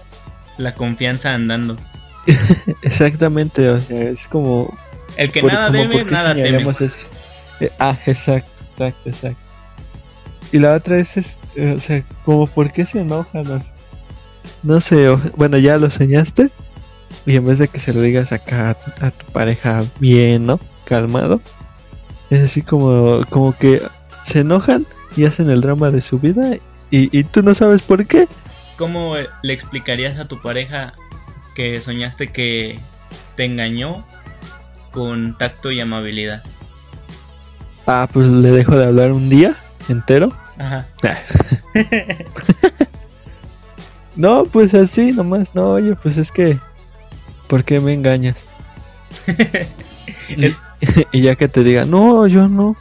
[0.57, 1.77] la confianza andando.
[2.81, 4.77] Exactamente, o sea, es como
[5.17, 6.65] el que nada debe, nada teme.
[7.59, 9.41] Eh, ah, exacto, exacto, exacto.
[10.51, 13.45] Y la otra es, eh, o sea, como por qué se enojan,
[14.63, 16.49] no, sé, bueno, ya lo soñaste
[17.25, 20.59] y en vez de que se lo digas acá a, tu pareja bien, ¿no?
[20.85, 21.41] Calmado,
[22.29, 23.81] es así como, como que
[24.23, 28.05] se enojan y hacen el drama de su vida y, y tú no sabes por
[28.05, 28.27] qué.
[28.77, 30.93] ¿Cómo le explicarías a tu pareja
[31.55, 32.79] que soñaste que
[33.35, 34.05] te engañó
[34.91, 36.43] con tacto y amabilidad?
[37.85, 39.55] Ah, pues le dejo de hablar un día
[39.87, 40.31] entero.
[40.57, 40.85] Ajá.
[44.15, 45.55] no, pues así nomás.
[45.55, 46.59] No, oye, pues es que.
[47.49, 48.47] ¿Por qué me engañas?
[51.11, 52.75] y ya que te diga, no, yo no.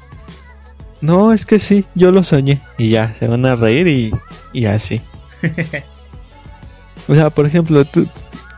[1.01, 2.61] No, es que sí, yo lo soñé.
[2.77, 4.13] Y ya, se van a reír y,
[4.53, 5.01] y así.
[7.09, 8.07] o sea, por ejemplo, tú,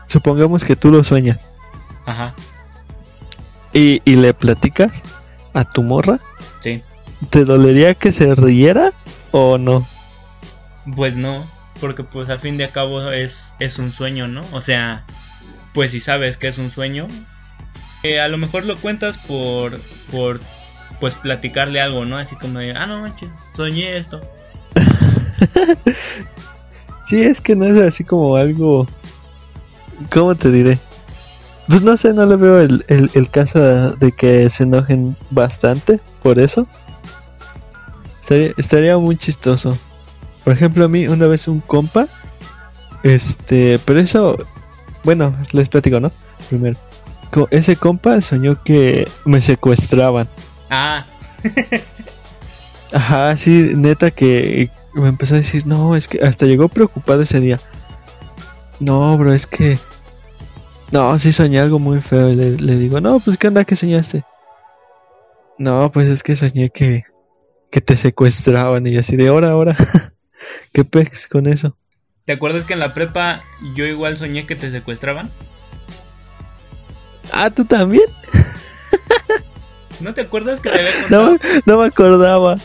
[0.07, 1.39] supongamos que tú lo sueñas.
[2.05, 2.33] Ajá.
[3.73, 5.03] Y, y le platicas
[5.53, 6.19] a tu morra.
[6.59, 6.83] Sí.
[7.29, 8.91] ¿Te dolería que se riera
[9.31, 9.87] o no?
[10.95, 11.45] Pues no,
[11.79, 14.43] porque pues al fin de cabo es, es un sueño, ¿no?
[14.51, 15.05] O sea,
[15.73, 17.07] pues si sabes que es un sueño,
[18.21, 19.79] a lo mejor lo cuentas por,
[20.11, 20.39] por,
[20.99, 22.17] pues platicarle algo, ¿no?
[22.17, 24.21] Así como de, ah, no manches, soñé esto.
[27.05, 28.87] sí, es que no es así como algo...
[30.11, 30.79] ¿Cómo te diré?
[31.67, 35.99] Pues no sé, no le veo el, el, el caso de que se enojen bastante
[36.23, 36.67] por eso.
[38.21, 39.77] Estaría, estaría muy chistoso.
[40.43, 42.07] Por ejemplo, a mí una vez un compa,
[43.03, 44.37] este, pero eso,
[45.03, 46.11] bueno, les platico, ¿no?
[46.49, 46.77] Primero,
[47.49, 50.27] ese compa soñó que me secuestraban.
[50.69, 51.05] Ah,
[52.91, 57.39] Ajá, sí, neta que me empezó a decir, no, es que hasta llegó preocupado ese
[57.39, 57.59] día.
[58.79, 59.77] No, bro, es que...
[60.91, 62.29] No, sí soñé algo muy feo.
[62.29, 64.23] Y le, le digo, no, pues ¿qué onda que soñaste?
[65.57, 67.05] No, pues es que soñé que,
[67.69, 69.77] que te secuestraban y así de hora, ahora.
[70.73, 71.77] ¿Qué pex con eso?
[72.25, 73.43] ¿Te acuerdas que en la prepa
[73.75, 75.29] yo igual soñé que te secuestraban?
[77.31, 78.05] Ah, ¿tú también?
[79.99, 81.31] ¿No te acuerdas que te había contado?
[81.31, 82.57] No, no me acordaba.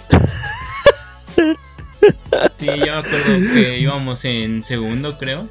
[2.57, 5.49] Sí, yo me acuerdo que íbamos en segundo, creo.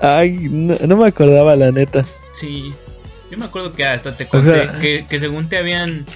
[0.00, 2.04] Ay, no, no me acordaba la neta.
[2.32, 2.74] Sí,
[3.30, 6.06] yo me acuerdo que hasta te conté que, que según te habían...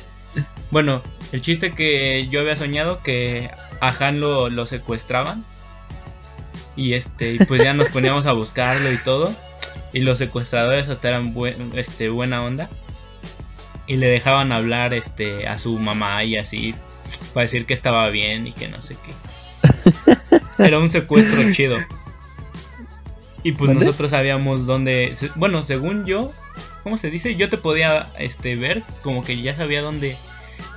[0.70, 1.02] Bueno,
[1.33, 5.44] el chiste que yo había soñado que a Han lo, lo secuestraban.
[6.80, 9.34] Y este, y pues ya nos poníamos a buscarlo y todo.
[9.92, 12.70] Y los secuestradores hasta eran buen- este, buena onda.
[13.86, 16.74] Y le dejaban hablar este, a su mamá y así.
[17.34, 20.64] Para decir que estaba bien y que no sé qué.
[20.64, 21.76] Era un secuestro chido.
[23.42, 25.14] Y pues nosotros sabíamos dónde.
[25.34, 26.32] Bueno, según yo,
[26.82, 27.36] ¿cómo se dice?
[27.36, 30.16] Yo te podía este, ver, como que ya sabía dónde,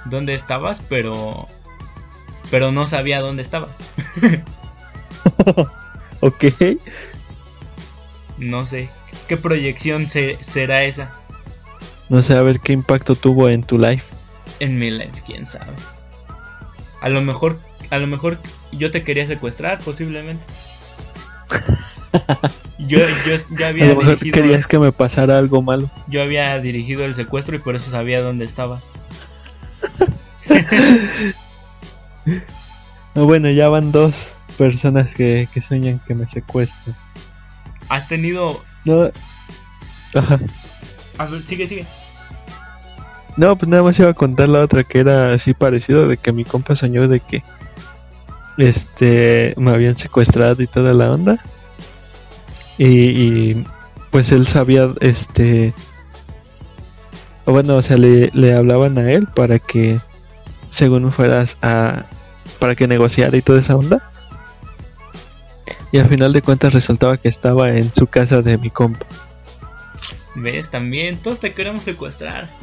[0.04, 1.48] dónde estabas, pero.
[2.52, 3.78] Pero no sabía dónde estabas.
[6.26, 6.44] Ok.
[8.38, 8.90] No sé.
[9.28, 11.14] ¿Qué proyección se- será esa
[12.10, 14.06] No sé, a ver qué impacto tuvo en tu life.
[14.60, 15.22] en mi life?
[15.26, 15.74] ¿Quién sabe?
[17.02, 17.60] A lo mejor,
[17.90, 18.40] a lo mejor
[18.72, 20.44] yo te quería secuestrar, posiblemente.
[22.80, 25.90] Yo, yo ya A había lo mejor dirigido, querías que me pasara algo malo.
[26.08, 28.86] yo había dirigido el secuestro y por eso sabía dónde estabas.
[33.16, 36.96] No, bueno, ya van dos personas que, que sueñan que me secuestran.
[37.90, 39.12] Has tenido, No.
[40.16, 40.40] Ajá.
[41.18, 41.86] a ver, sigue, sigue.
[43.36, 46.32] No, pues nada más iba a contar la otra que era así parecido de que
[46.32, 47.44] mi compa soñó de que
[48.58, 51.44] este me habían secuestrado y toda la onda.
[52.78, 53.68] Y, y,
[54.12, 55.74] pues él sabía este
[57.46, 60.00] bueno, o sea, le, le hablaban a él para que
[60.70, 62.06] según fueras a
[62.60, 64.13] para que negociara y toda esa onda.
[65.94, 69.06] Y al final de cuentas resultaba que estaba en su casa de mi compa.
[70.36, 70.70] ¿Ves?
[70.70, 72.50] También, todos te queremos secuestrar.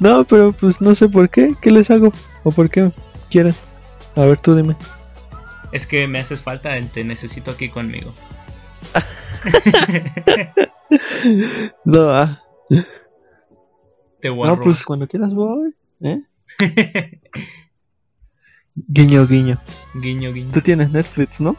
[0.00, 1.54] No, pero pues no sé por qué.
[1.60, 2.12] ¿Qué les hago?
[2.42, 2.90] ¿O por qué
[3.30, 3.54] quieren?
[4.16, 4.74] A ver, tú dime.
[5.70, 8.12] Es que me haces falta, te necesito aquí conmigo.
[11.84, 12.42] No, ah.
[14.20, 14.64] Te voy a No, robar.
[14.64, 15.74] pues cuando quieras voy.
[16.00, 16.22] ¿Eh?
[18.76, 19.58] Guiño, guiño.
[19.94, 20.50] guiño, guiño.
[20.52, 21.56] Tú tienes Netflix, ¿no?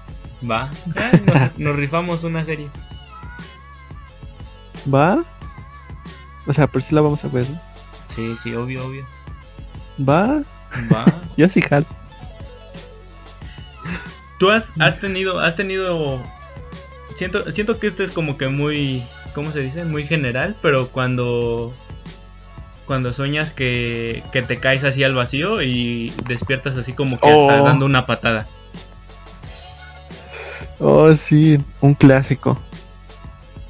[0.50, 0.70] Va.
[0.96, 2.70] Ay, nos, nos rifamos una serie.
[4.94, 5.24] ¿Va?
[6.46, 7.50] O sea, por si la vamos a ver.
[7.50, 7.60] ¿no?
[8.08, 9.06] Sí, sí, obvio, obvio.
[10.08, 10.44] ¿Va?
[10.94, 11.06] Va.
[11.38, 11.86] Yo sí, jalo.
[14.40, 16.22] Tú has, has tenido, has tenido.
[17.16, 19.04] Siento, siento que este es como que muy.
[19.34, 19.86] ¿Cómo se dice?
[19.86, 21.74] Muy general, pero cuando.
[22.88, 27.62] Cuando sueñas que, que te caes así al vacío y despiertas así como que hasta
[27.62, 27.66] Oh.
[27.66, 28.48] dando una patada.
[30.80, 32.60] Oh, sí, un clásico.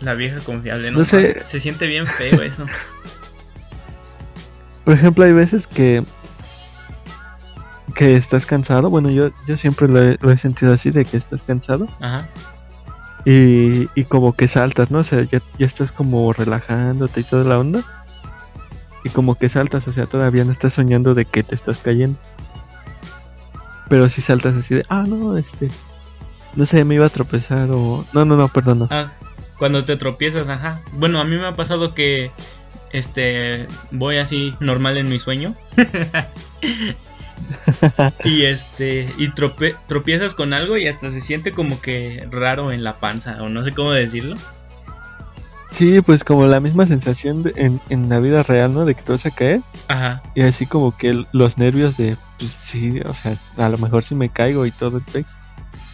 [0.02, 1.00] La vieja confiable, ¿no?
[1.00, 1.46] No sé.
[1.46, 2.66] Se siente bien feo eso.
[4.86, 6.04] Por ejemplo, hay veces que
[7.96, 8.90] que estás cansado.
[8.92, 11.88] Bueno, yo, yo siempre lo he, lo he sentido así, de que estás cansado.
[12.00, 12.30] Ajá.
[13.26, 15.00] Y, y como que saltas, ¿no?
[15.00, 17.84] O sea, ya, ya estás como relajándote y toda la onda.
[19.08, 22.20] Y como que saltas, o sea, todavía no estás soñando de que te estás cayendo.
[23.88, 25.70] Pero si saltas así de, ah, no, este,
[26.58, 28.06] no sé, me iba a tropezar o...
[28.12, 28.86] No, no, no, perdón.
[28.92, 29.14] Ah,
[29.58, 30.82] cuando te tropiezas, ajá.
[30.92, 32.32] Bueno, a mí me ha pasado que
[32.92, 35.56] este voy así normal en mi sueño.
[38.26, 43.00] y este y tropiezas con algo y hasta se siente como que raro en la
[43.00, 44.36] panza o no sé cómo decirlo.
[45.78, 48.84] Sí, pues como la misma sensación de- en, en la vida real, ¿no?
[48.84, 49.62] De que te vas a caer.
[49.88, 50.24] Ajá.
[50.34, 54.16] Y así como que los nervios de, pues sí, o sea, a lo mejor si
[54.16, 55.36] me caigo y todo el pex.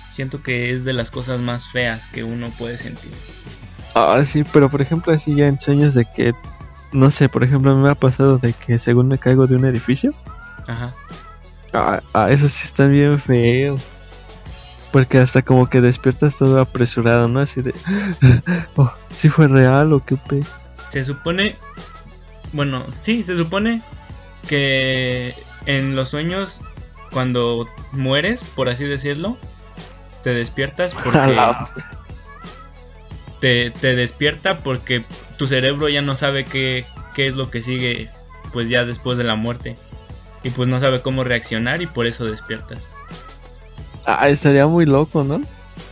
[0.09, 3.11] Siento que es de las cosas más feas que uno puede sentir.
[3.93, 6.33] Ah, sí, pero por ejemplo así ya en sueños de que,
[6.93, 10.13] no sé, por ejemplo me ha pasado de que según me caigo de un edificio
[10.67, 10.93] Ajá.
[11.73, 13.75] Ah, ah, eso sí está bien feo.
[14.93, 17.39] Porque hasta como que despiertas todo apresurado, ¿no?
[17.39, 17.73] Así de...
[18.75, 20.43] Oh, ¿sí fue real o qué pe...
[20.87, 21.55] Se supone...
[22.51, 23.81] Bueno, sí, se supone
[24.47, 25.33] que
[25.65, 26.61] en los sueños,
[27.11, 29.35] cuando mueres, por así decirlo,
[30.21, 31.43] te despiertas porque...
[33.41, 35.03] te, te despierta porque
[35.39, 38.11] tu cerebro ya no sabe qué, qué es lo que sigue
[38.51, 39.75] pues ya después de la muerte.
[40.43, 42.87] Y pues no sabe cómo reaccionar y por eso despiertas.
[44.05, 45.41] Ah, estaría muy loco, ¿no?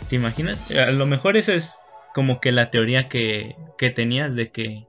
[0.10, 0.70] ¿Te imaginas?
[0.72, 1.80] A lo mejor esa es
[2.14, 4.86] como que la teoría que, que tenías de que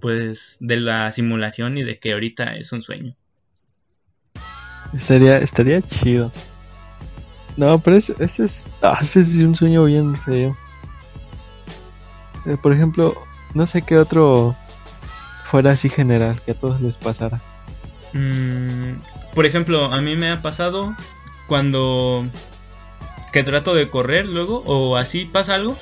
[0.00, 3.14] pues de la simulación y de que ahorita es un sueño.
[4.92, 6.32] Estaría, estaría chido.
[7.56, 10.56] No, pero ese, ese es, ah, ese es un sueño bien feo.
[12.46, 13.14] Eh, por ejemplo,
[13.54, 14.56] no sé qué otro
[15.44, 17.40] fuera así general, que a todos les pasara.
[18.12, 18.94] Mm,
[19.34, 20.96] por ejemplo, a mí me ha pasado
[21.52, 22.24] cuando
[23.30, 25.76] que trato de correr luego o así pasa algo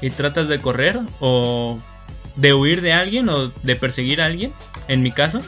[0.00, 1.80] y tratas de correr o
[2.36, 4.52] de huir de alguien o de perseguir a alguien,
[4.86, 5.40] en mi caso,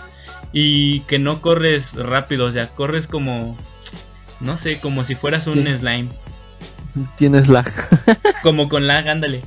[0.53, 3.57] y que no corres rápido, o sea, corres como
[4.41, 6.09] no sé, como si fueras un slime.
[7.17, 7.73] Tienes lag.
[8.43, 9.39] como con lag, ándale.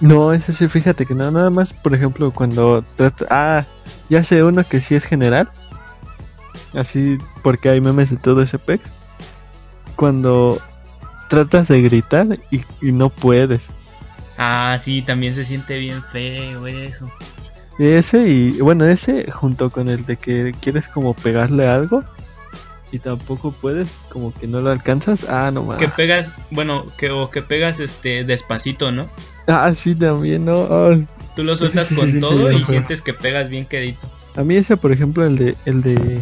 [0.00, 3.26] No, ese sí, fíjate que no, nada más, por ejemplo, cuando trata...
[3.28, 3.66] Ah,
[4.08, 5.50] ya sé uno que sí es general.
[6.74, 8.84] Así, porque hay memes de todo ese pex.
[9.96, 10.60] Cuando
[11.28, 13.70] tratas de gritar y, y no puedes.
[14.36, 17.10] Ah, sí, también se siente bien feo eso.
[17.78, 22.04] Ese y, bueno, ese junto con el de que quieres como pegarle algo
[22.92, 25.26] y tampoco puedes, como que no lo alcanzas.
[25.28, 25.78] Ah, no más.
[25.78, 29.08] Que pegas, bueno, que o que pegas este despacito, ¿no?
[29.48, 30.68] Ah, sí, también, ¿no?
[31.34, 34.08] Tú lo sueltas con todo y sientes que pegas bien quedito.
[34.36, 36.20] A mí ese, por ejemplo, el de el de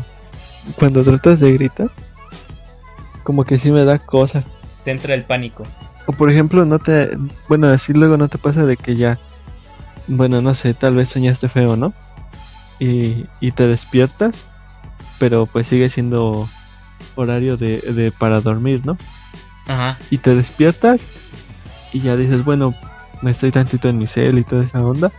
[0.77, 1.91] cuando tratas de gritar,
[3.23, 4.45] como que sí me da cosa.
[4.85, 5.65] Te entra el pánico.
[6.07, 7.17] O por ejemplo, no te,
[7.49, 9.19] bueno, así luego no te pasa de que ya
[10.09, 11.93] bueno, no sé, tal vez soñaste feo, ¿no?
[12.79, 14.35] Y, y te despiertas,
[15.19, 16.49] pero pues sigue siendo
[17.15, 18.99] horario de, de para dormir, ¿no?
[19.67, 19.97] Ajá.
[20.11, 21.07] Y te despiertas
[21.93, 22.75] y ya dices, bueno,
[23.21, 25.13] me estoy tantito en mi cel y toda esa onda.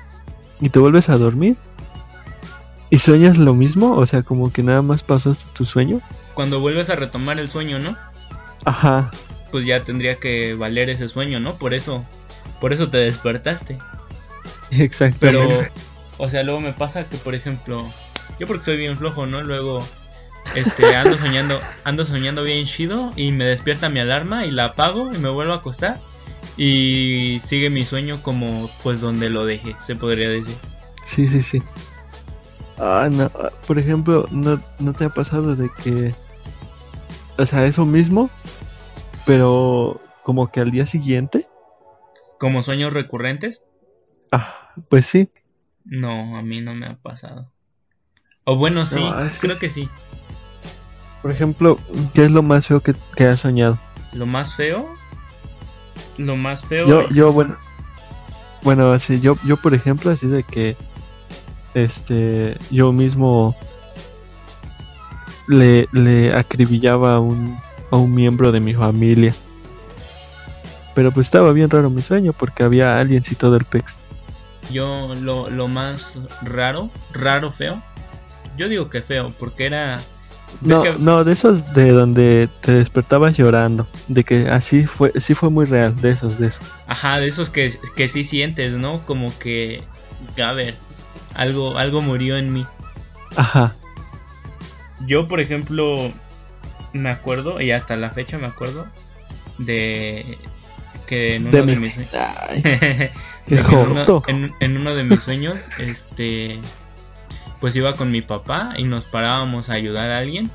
[0.59, 1.55] Y te vuelves a dormir.
[2.93, 3.95] ¿Y sueñas lo mismo?
[3.95, 5.99] O sea, como que nada más pasaste tu sueño.
[6.35, 7.97] Cuando vuelves a retomar el sueño, ¿no?
[8.65, 9.09] Ajá.
[9.51, 11.55] Pues ya tendría que valer ese sueño, ¿no?
[11.55, 12.05] Por eso,
[12.61, 13.79] por eso te despertaste.
[14.69, 15.17] Exacto.
[15.21, 15.49] Pero,
[16.19, 17.83] o sea, luego me pasa que, por ejemplo,
[18.39, 19.41] yo porque soy bien flojo, ¿no?
[19.41, 19.83] Luego,
[20.53, 25.11] este, ando soñando, ando soñando bien chido y me despierta mi alarma y la apago
[25.11, 25.99] y me vuelvo a acostar
[26.57, 30.57] y sigue mi sueño como, pues, donde lo dejé, se podría decir.
[31.07, 31.63] Sí, sí, sí.
[32.85, 33.31] Ah, no.
[33.65, 36.13] Por ejemplo, ¿no, ¿no te ha pasado de que...
[37.37, 38.29] O sea, eso mismo,
[39.25, 41.47] pero como que al día siguiente...
[42.37, 43.63] ¿Como sueños recurrentes?
[44.33, 45.29] Ah, pues sí.
[45.85, 47.53] No, a mí no me ha pasado.
[48.43, 49.89] O bueno, sí, No, es que creo que sí.
[51.21, 51.79] Por ejemplo,
[52.13, 53.79] ¿qué es lo más feo que, que has soñado?
[54.11, 54.89] Lo más feo.
[56.17, 56.85] Lo más feo.
[56.85, 57.57] Yo, yo, bueno.
[58.61, 60.75] Bueno, así, yo, yo por ejemplo, así de que.
[61.73, 62.57] Este.
[62.71, 63.55] Yo mismo.
[65.47, 67.59] Le, le acribillaba a un,
[67.91, 69.35] a un miembro de mi familia.
[70.95, 73.97] Pero pues estaba bien raro mi sueño porque había aliencito del PEX.
[74.71, 77.81] Yo lo, lo más raro, raro, feo.
[78.57, 79.99] Yo digo que feo, porque era...
[80.61, 83.87] No, que- no, de esos de donde te despertabas llorando.
[84.07, 86.61] De que así fue, sí fue muy real, de esos, de esos.
[86.87, 89.05] Ajá, de esos que, que sí sientes, ¿no?
[89.05, 89.83] Como que...
[90.41, 90.75] A ver,
[91.35, 92.65] algo, algo murió en mí.
[93.35, 93.73] Ajá.
[95.05, 96.11] Yo, por ejemplo,
[96.93, 98.85] me acuerdo, y hasta la fecha me acuerdo,
[99.57, 100.37] de
[101.07, 102.13] que en uno De de, mi- mis sueños...
[102.13, 102.61] Ay,
[103.47, 106.59] qué en, uno, en- en uno de mis sueños, este,
[107.59, 110.49] pues iba con mi papá y nos parábamos a ayudar a alguien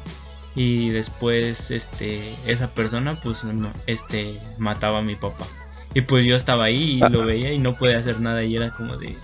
[0.55, 5.47] y después, este, esa persona, pues, no, este, mataba a mi papá
[5.95, 8.71] y pues yo estaba ahí y lo veía y no podía hacer nada y era
[8.71, 9.17] como de,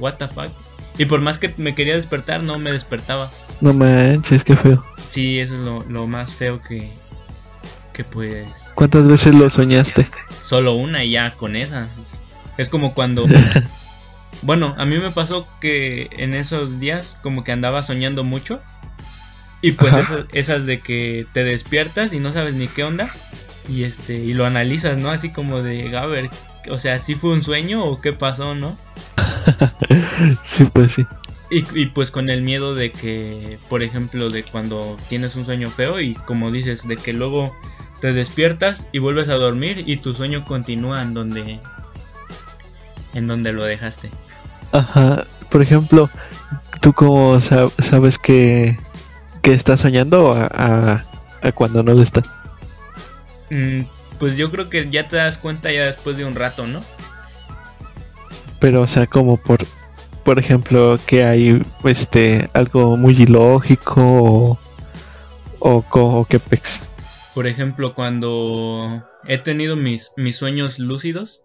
[0.00, 0.50] what the fuck.
[0.98, 3.30] Y por más que me quería despertar, no me despertaba.
[3.60, 4.84] No manches, qué feo.
[5.02, 6.92] Sí, eso es lo, lo más feo que,
[7.92, 10.02] que pues, ¿Cuántas veces lo soñaste?
[10.40, 11.88] solo una y ya con esa.
[12.58, 13.26] Es como cuando...
[14.42, 18.60] Bueno, a mí me pasó que en esos días como que andaba soñando mucho.
[19.60, 23.10] Y pues esas, esas de que te despiertas y no sabes ni qué onda.
[23.68, 25.10] Y este, y lo analizas, ¿no?
[25.10, 26.30] Así como de, a ver,
[26.68, 28.76] o sea, ¿sí fue un sueño o qué pasó, no?
[30.44, 31.06] sí, pues sí.
[31.50, 35.68] Y, y, pues con el miedo de que, por ejemplo, de cuando tienes un sueño
[35.70, 37.56] feo y como dices, de que luego
[38.00, 41.60] te despiertas y vuelves a dormir y tu sueño continúa en donde
[43.14, 44.10] en donde lo dejaste.
[44.72, 46.08] Ajá, por ejemplo,
[46.80, 48.78] ¿tú cómo sabes que,
[49.42, 51.04] que estás soñando a,
[51.42, 52.30] a, cuando no lo estás?
[53.50, 53.82] Mm,
[54.20, 56.84] pues yo creo que ya te das cuenta ya después de un rato, ¿no?
[58.60, 59.66] Pero, o sea, como por,
[60.24, 64.58] por ejemplo, que hay este algo muy ilógico o,
[65.58, 66.82] o, o qué pex.
[67.34, 71.42] Por ejemplo, cuando he tenido mis, mis sueños lúcidos,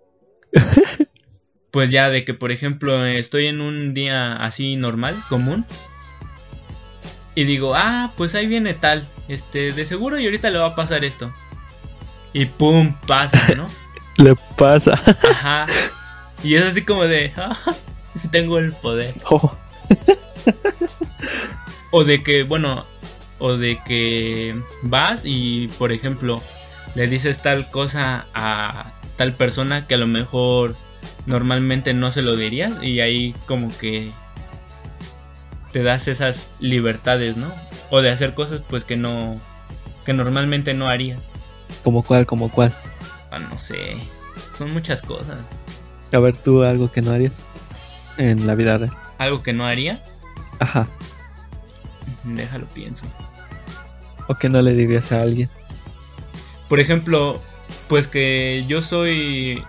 [1.72, 5.66] pues ya de que, por ejemplo, estoy en un día así normal, común,
[7.36, 10.76] y digo, ah, pues ahí viene tal, este, de seguro y ahorita le va a
[10.76, 11.32] pasar esto.
[12.36, 13.70] Y pum, pasa, ¿no?
[14.18, 15.02] le pasa.
[15.32, 15.68] Ajá.
[16.44, 17.56] Y es así como de, ah,
[18.30, 19.16] tengo el poder.
[19.30, 19.56] Oh.
[21.92, 22.86] o de que, bueno,
[23.40, 26.42] o de que vas y por ejemplo
[26.94, 30.76] le dices tal cosa a tal persona que a lo mejor
[31.26, 34.12] normalmente no se lo dirías y ahí como que
[35.72, 37.50] te das esas libertades, ¿no?
[37.92, 39.40] O de hacer cosas pues que no
[40.06, 41.32] que normalmente no harías.
[41.84, 42.26] ¿Como cuál?
[42.26, 42.74] ¿Como cuál?
[43.32, 43.98] Ah, no sé.
[44.52, 45.40] Son muchas cosas.
[46.12, 47.34] A ver, tú algo que no harías
[48.18, 48.98] en la vida real.
[49.18, 50.04] ¿Algo que no haría?
[50.60, 50.88] Ajá.
[52.24, 53.06] Déjalo pienso.
[54.28, 55.50] ¿O que no le dirías a alguien?
[56.70, 57.40] Por ejemplo,
[57.88, 59.64] pues que yo soy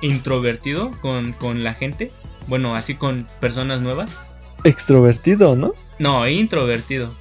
[0.00, 2.12] introvertido con, con la gente.
[2.46, 4.10] Bueno, así con personas nuevas.
[4.64, 5.74] Extrovertido, ¿no?
[5.98, 7.12] No, introvertido.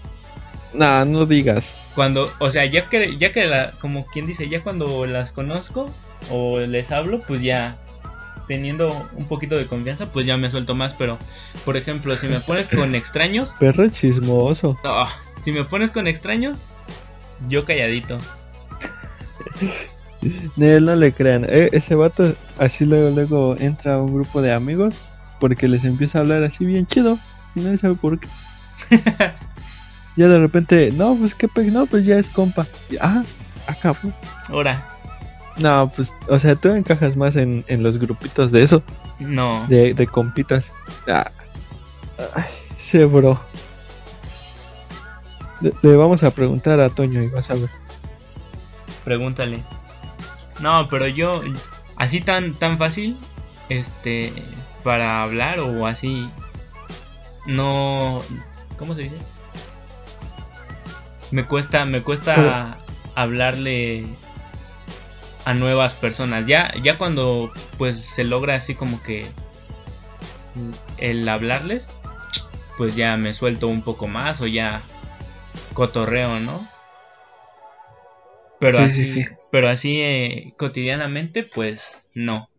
[0.77, 1.75] Nah, no digas.
[1.95, 5.89] Cuando, o sea, ya que, ya que la, como quien dice, ya cuando las conozco
[6.29, 7.77] o les hablo, pues ya
[8.47, 10.93] teniendo un poquito de confianza, pues ya me suelto más.
[10.93, 11.17] Pero,
[11.65, 13.55] por ejemplo, si me pones con extraños.
[13.59, 14.79] Perro chismoso.
[15.35, 16.67] si me pones con extraños,
[17.49, 18.17] yo calladito.
[20.55, 21.45] No, no le crean.
[21.47, 26.17] E, ese vato así luego, luego entra a un grupo de amigos porque les empieza
[26.17, 27.19] a hablar así bien chido
[27.55, 28.27] y nadie sabe por qué.
[30.17, 32.65] ya de repente, no, pues qué no, pues ya es compa.
[32.99, 33.23] ah,
[33.67, 34.11] acabó.
[34.49, 34.85] Ahora.
[35.61, 38.83] No, pues, o sea, tú encajas más en, los grupitos de eso.
[39.19, 39.65] No.
[39.67, 40.73] De, de compitas.
[41.07, 41.31] Ah,
[42.77, 43.39] sí, bro.
[45.61, 47.69] Le, vamos a preguntar a Toño y vas a ver.
[49.03, 49.63] Pregúntale.
[50.59, 51.41] No, pero yo,
[51.95, 53.17] así tan, tan fácil,
[53.69, 54.33] este,
[54.83, 56.29] para hablar o así,
[57.45, 58.21] no,
[58.77, 59.15] ¿cómo se dice?
[61.31, 62.77] Me cuesta, me cuesta
[63.15, 64.05] hablarle
[65.45, 66.47] a nuevas personas.
[66.47, 69.25] Ya, ya cuando pues se logra así como que
[70.97, 71.89] el hablarles,
[72.77, 74.81] pues ya me suelto un poco más o ya
[75.73, 76.67] cotorreo, ¿no?
[78.59, 82.49] Pero así, pero así eh, cotidianamente, pues no.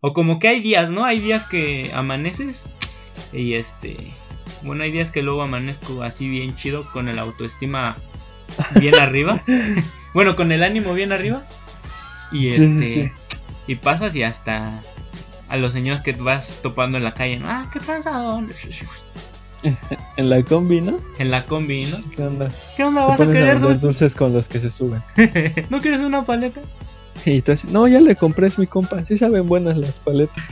[0.00, 1.04] O como que hay días, ¿no?
[1.04, 2.70] Hay días que amaneces
[3.32, 4.12] y este,
[4.62, 7.96] bueno, hay días que luego amanezco así bien chido con el autoestima
[8.74, 9.42] bien arriba.
[10.12, 11.46] Bueno, con el ánimo bien arriba.
[12.32, 13.12] Y este.
[13.68, 14.82] Y pasas y hasta
[15.48, 17.48] a los señores que vas topando en la calle, ¿no?
[17.48, 18.42] Ah, qué tranzado.
[20.16, 20.98] en la combi, ¿no?
[21.20, 21.98] En la combi, ¿no?
[22.10, 22.50] ¿Qué onda?
[22.76, 23.06] ¿Qué onda?
[23.06, 25.00] ¿Vas a querer los dulces con los que se suben?
[25.70, 26.60] ¿No quieres una paleta?
[27.24, 29.04] Y tú así, no, ya le compré, es mi compa.
[29.04, 30.42] Sí saben buenas las paletas.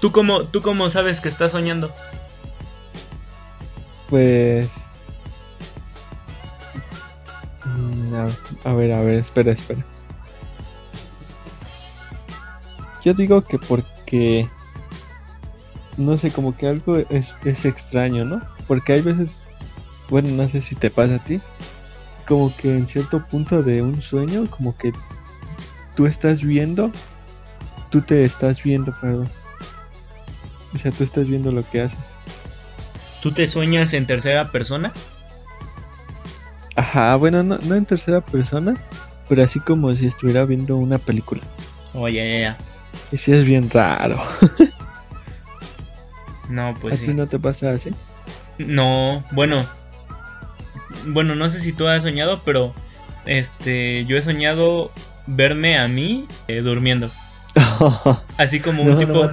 [0.00, 1.92] ¿Tú cómo, ¿Tú cómo sabes que estás soñando?
[4.08, 4.88] Pues
[7.78, 8.14] Mm,
[8.64, 9.84] a, ver, a ver, espera, espera.
[13.04, 14.48] Yo digo que porque...
[15.96, 18.42] No sé, como que algo es, es extraño, ¿no?
[18.66, 19.50] Porque hay veces...
[20.08, 21.40] Bueno, no sé si te pasa a ti.
[22.26, 24.92] Como que en cierto punto de un sueño, como que
[25.96, 26.90] tú estás viendo,
[27.90, 29.28] tú te estás viendo, perdón.
[30.74, 31.98] O sea, tú estás viendo lo que haces.
[33.22, 34.92] ¿Tú te sueñas en tercera persona?
[36.76, 38.76] Ajá, bueno, no, en tercera persona,
[39.28, 41.42] pero así como si estuviera viendo una película.
[41.92, 42.58] Oh, ya, ya, ya.
[43.10, 44.16] Y si es bien raro.
[46.48, 47.00] no, pues.
[47.00, 47.90] ¿A ti no te pasa así?
[48.58, 49.66] No, bueno.
[51.06, 52.72] Bueno, no sé si tú has soñado, pero
[53.24, 54.92] este, yo he soñado
[55.26, 57.10] verme a mí eh, durmiendo.
[58.38, 59.30] así como un tipo.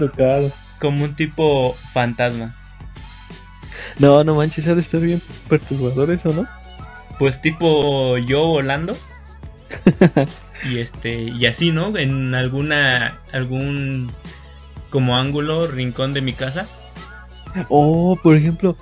[0.79, 2.55] como un tipo fantasma.
[3.99, 6.47] No, no manches, ha de estar bien perturbador eso, ¿no?
[7.17, 8.97] pues tipo yo volando.
[10.71, 11.97] y este y así, ¿no?
[11.97, 14.11] En alguna algún
[14.89, 16.67] como ángulo, rincón de mi casa.
[17.69, 18.77] Oh, por ejemplo,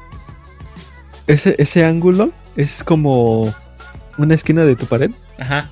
[1.27, 3.53] ese, ese ángulo es como
[4.17, 5.11] una esquina de tu pared.
[5.39, 5.69] Ajá.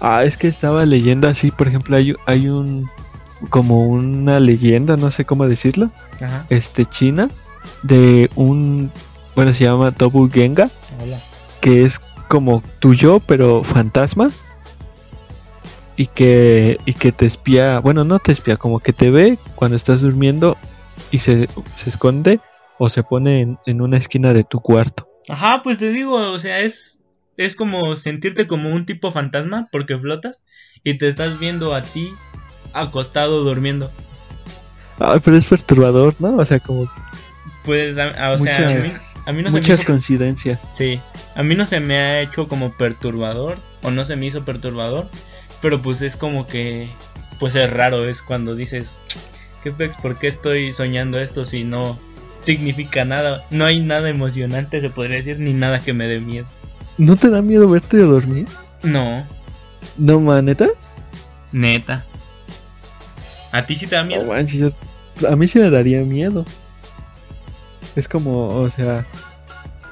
[0.00, 2.90] Ah, es que estaba leyendo así, por ejemplo, hay, hay un
[3.50, 5.90] como una leyenda, no sé cómo decirlo,
[6.20, 6.46] Ajá.
[6.50, 7.30] este china
[7.82, 8.90] de un
[9.34, 10.70] bueno, se llama Tobu Genga,
[11.02, 11.18] Hola.
[11.60, 14.30] que es como tu yo pero fantasma
[15.96, 19.76] y que y que te espía, bueno, no te espía, como que te ve cuando
[19.76, 20.56] estás durmiendo
[21.10, 22.40] y se, se esconde
[22.78, 25.08] o se pone en, en una esquina de tu cuarto.
[25.28, 27.02] Ajá, pues te digo, o sea, es,
[27.36, 30.44] es como sentirte como un tipo fantasma porque flotas
[30.82, 32.12] y te estás viendo a ti
[32.72, 33.90] acostado durmiendo.
[34.98, 36.36] Ay, pero es perturbador, ¿no?
[36.36, 36.90] O sea, como
[37.64, 40.60] Pues, a, a- o sea, a mí, muchas, a mí no se me hizo, coincidencias.
[40.72, 41.00] sí,
[41.34, 45.08] a mí no se me ha hecho como perturbador o no se me hizo perturbador,
[45.60, 46.88] pero pues es como que,
[47.38, 49.00] pues es raro, es cuando dices,
[49.62, 49.96] ¿qué pex?
[49.96, 51.98] ¿Por qué estoy soñando esto si no
[52.40, 53.44] significa nada?
[53.50, 56.46] No hay nada emocionante, se podría decir, ni nada que me dé miedo.
[56.98, 58.46] ¿No te da miedo verte dormir?
[58.82, 59.26] No,
[59.96, 60.68] No, maneta.
[61.52, 62.04] neta.
[63.52, 64.24] ¿A ti sí te da No miedo?
[64.26, 64.74] manches,
[65.20, 66.44] yo- a mí sí me daría miedo.
[67.94, 69.06] Es como, o sea,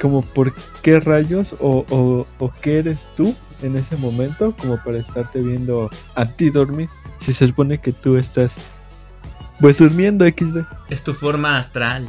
[0.00, 4.98] como por qué rayos o, o, o qué eres tú en ese momento como para
[4.98, 6.88] estarte viendo a ti dormir.
[7.18, 8.54] Si se supone que tú estás
[9.60, 10.64] pues durmiendo XD.
[10.88, 12.08] Es tu forma astral.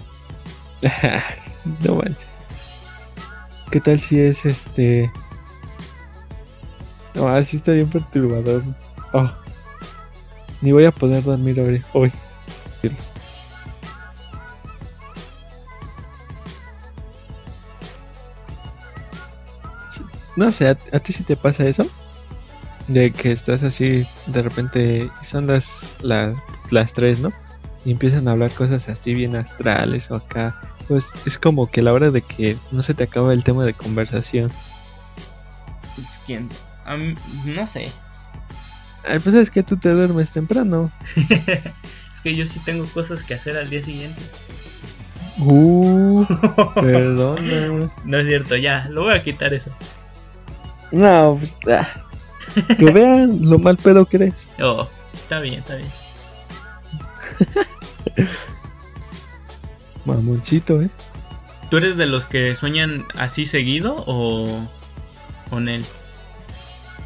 [1.85, 2.27] no manches.
[3.69, 5.11] ¿Qué tal si es este?
[7.13, 8.63] No, así está bien perturbador.
[9.11, 9.29] Oh.
[10.61, 11.83] Ni voy a poder dormir hoy.
[11.93, 12.11] hoy.
[20.35, 21.85] No sé, ¿a, a ti sí te pasa eso?
[22.87, 26.35] De que estás así, de repente, son las, las,
[26.71, 27.31] las tres, ¿no?
[27.85, 30.59] Y empiezan a hablar cosas así bien astrales o acá.
[30.87, 33.65] Pues es como que a la hora de que no se te acaba el tema
[33.65, 34.51] de conversación.
[35.97, 36.49] Es quien.
[36.85, 37.91] a mí- no sé.
[39.07, 40.91] Ay, pues es que tú te duermes temprano.
[42.11, 44.21] es que yo sí tengo cosas que hacer al día siguiente.
[45.39, 46.25] Uh,
[46.75, 47.91] perdona.
[48.03, 49.71] No es cierto, ya, lo voy a quitar eso.
[50.91, 51.57] No, pues.
[51.67, 51.87] ah.
[52.77, 54.47] Que vean lo mal pedo que eres.
[54.59, 55.89] Oh, está bien, está bien.
[60.05, 60.89] Mamoncito, eh.
[61.69, 64.67] ¿Tú eres de los que sueñan así seguido o
[65.49, 65.85] con él?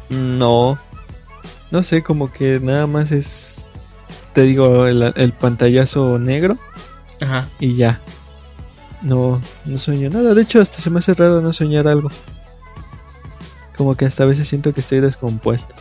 [0.08, 0.78] No.
[1.76, 3.66] No sé, como que nada más es.
[4.32, 6.56] Te digo, el, el pantallazo negro
[7.20, 7.50] Ajá.
[7.60, 8.00] y ya.
[9.02, 10.32] No, no sueño nada.
[10.32, 12.08] De hecho, hasta se me hace raro no soñar algo.
[13.76, 15.74] Como que hasta a veces siento que estoy descompuesto.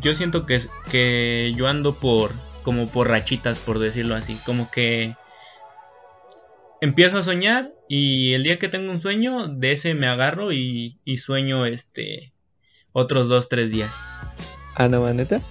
[0.00, 0.58] Yo siento que,
[0.90, 4.40] que yo ando por como por rachitas, por decirlo así.
[4.46, 5.16] Como que
[6.80, 10.98] empiezo a soñar y el día que tengo un sueño, de ese me agarro y,
[11.04, 12.32] y sueño este
[12.92, 14.00] otros dos, tres días.
[14.80, 15.42] Ah, no, maneta.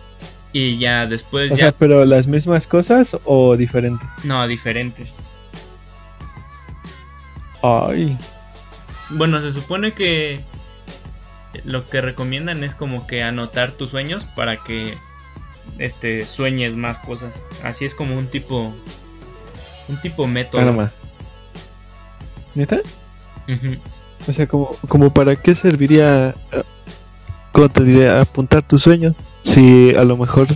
[0.53, 1.65] Y ya después O ya...
[1.65, 4.07] sea, pero las mismas cosas o diferentes.
[4.23, 5.17] No, diferentes.
[7.61, 8.17] Ay,
[9.11, 10.43] Bueno, se supone que
[11.63, 14.93] lo que recomiendan es como que anotar tus sueños para que
[15.77, 17.45] este sueñes más cosas.
[17.63, 18.73] Así es como un tipo
[19.89, 20.61] un tipo método.
[20.61, 20.91] caramba.
[22.55, 22.80] ¿Neta?
[23.47, 23.77] Ujú.
[24.27, 26.36] O sea, como, como para qué serviría,
[27.52, 28.10] ¿cómo te diré?
[28.10, 29.16] Apuntar tus sueños.
[29.41, 30.47] Si a lo mejor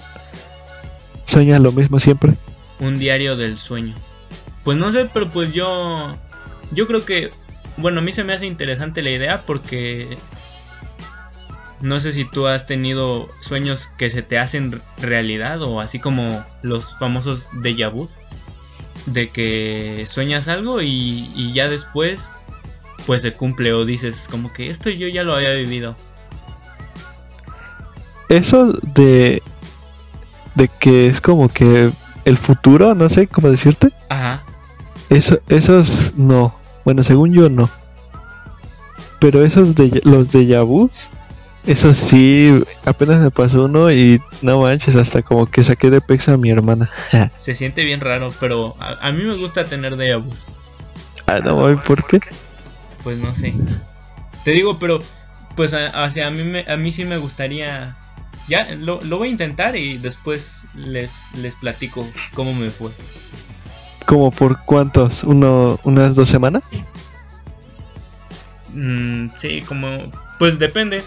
[1.25, 2.33] sueñas lo mismo siempre.
[2.79, 3.95] Un diario del sueño.
[4.63, 6.17] Pues no sé, pero pues yo
[6.71, 7.31] yo creo que
[7.77, 10.17] bueno, a mí se me hace interesante la idea porque
[11.81, 16.45] no sé si tú has tenido sueños que se te hacen realidad o así como
[16.61, 18.09] los famosos déjà vu
[19.05, 22.35] de que sueñas algo y, y ya después
[23.05, 25.97] pues se cumple o dices como que esto yo ya lo había vivido.
[28.37, 29.43] Eso de,
[30.55, 31.91] de que es como que
[32.25, 33.91] el futuro, no sé cómo decirte.
[34.09, 34.41] Ajá.
[35.09, 36.55] Eso, esos no.
[36.83, 37.69] Bueno, según yo no.
[39.19, 41.09] Pero esos de los de vus,
[41.67, 46.33] eso sí, apenas me pasó uno y no manches, hasta como que saqué de pexa
[46.33, 46.89] a mi hermana.
[47.35, 50.47] Se siente bien raro, pero a, a mí me gusta tener déjà vus.
[51.27, 52.19] ah, no, ¿y ¿por qué?
[53.03, 53.53] Pues no sé.
[54.43, 54.99] Te digo, pero
[55.55, 57.95] pues a, a mí me, a mí sí me gustaría
[58.47, 62.91] ya lo, lo voy a intentar y después les les platico cómo me fue.
[64.05, 65.23] ¿Como por cuántos?
[65.23, 66.63] ¿Uno, ¿Unas dos semanas?
[68.73, 71.03] Mm, sí, como pues depende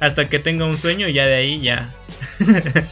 [0.00, 1.92] hasta que tenga un sueño ya de ahí ya.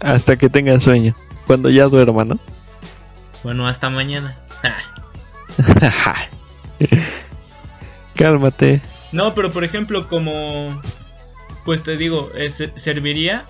[0.00, 1.14] hasta que tenga sueño.
[1.46, 2.38] Cuando ya duerma, ¿no?
[3.42, 4.36] Bueno, hasta mañana.
[8.16, 8.82] Cálmate.
[9.12, 10.80] No, pero por ejemplo, como.
[11.68, 12.32] Pues te digo,
[12.76, 13.44] serviría.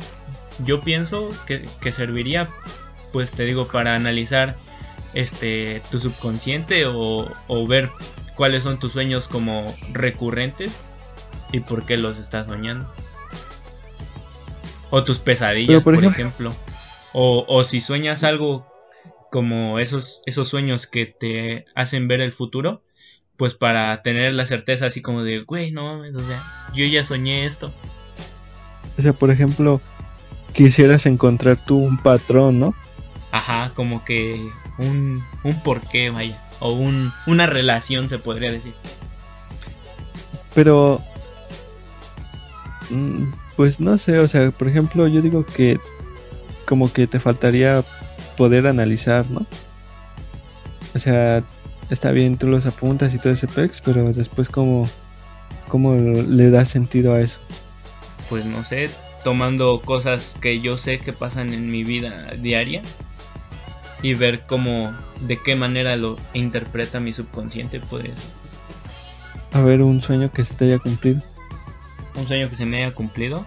[0.65, 2.49] Yo pienso que, que serviría.
[3.13, 4.57] Pues te digo, para analizar
[5.15, 7.93] este tu subconsciente o, o ver
[8.35, 10.83] cuáles son tus sueños como recurrentes
[11.53, 12.93] y por qué los estás soñando.
[14.91, 16.53] O tus pesadillas, por, ejemplo.
[17.13, 18.67] O, o, si sueñas algo
[19.31, 22.83] como esos, esos sueños que te hacen ver el futuro,
[23.37, 26.43] pues para tener la certeza así como de, güey, no mames, o sea,
[26.75, 27.73] yo ya soñé esto.
[28.99, 29.81] O sea, por ejemplo,
[30.53, 32.75] quisieras encontrar tú un patrón, ¿no?
[33.31, 38.75] Ajá, como que un, un porqué, vaya, o un, una relación se podría decir.
[40.55, 41.03] Pero
[42.91, 45.79] Mm, pues no sé, o sea, por ejemplo, yo digo que
[46.67, 47.83] como que te faltaría
[48.37, 49.47] poder analizar, ¿no?
[50.95, 51.45] O sea,
[51.91, 54.89] está bien, tú los apuntas y todo ese pex, pero después cómo,
[55.69, 57.41] cómo le das sentido a eso.
[58.29, 58.91] Pues no sé,
[59.25, 62.83] tomando cosas que yo sé que pasan en mi vida diaria
[64.03, 68.35] y ver cómo, de qué manera lo interpreta mi subconsciente, podría ser.
[69.53, 71.23] A ver, un sueño que se te haya cumplido
[72.19, 73.47] un sueño que se me haya cumplido.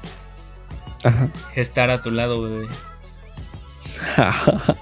[1.04, 1.30] Ajá.
[1.56, 2.68] Estar a tu lado, bebé.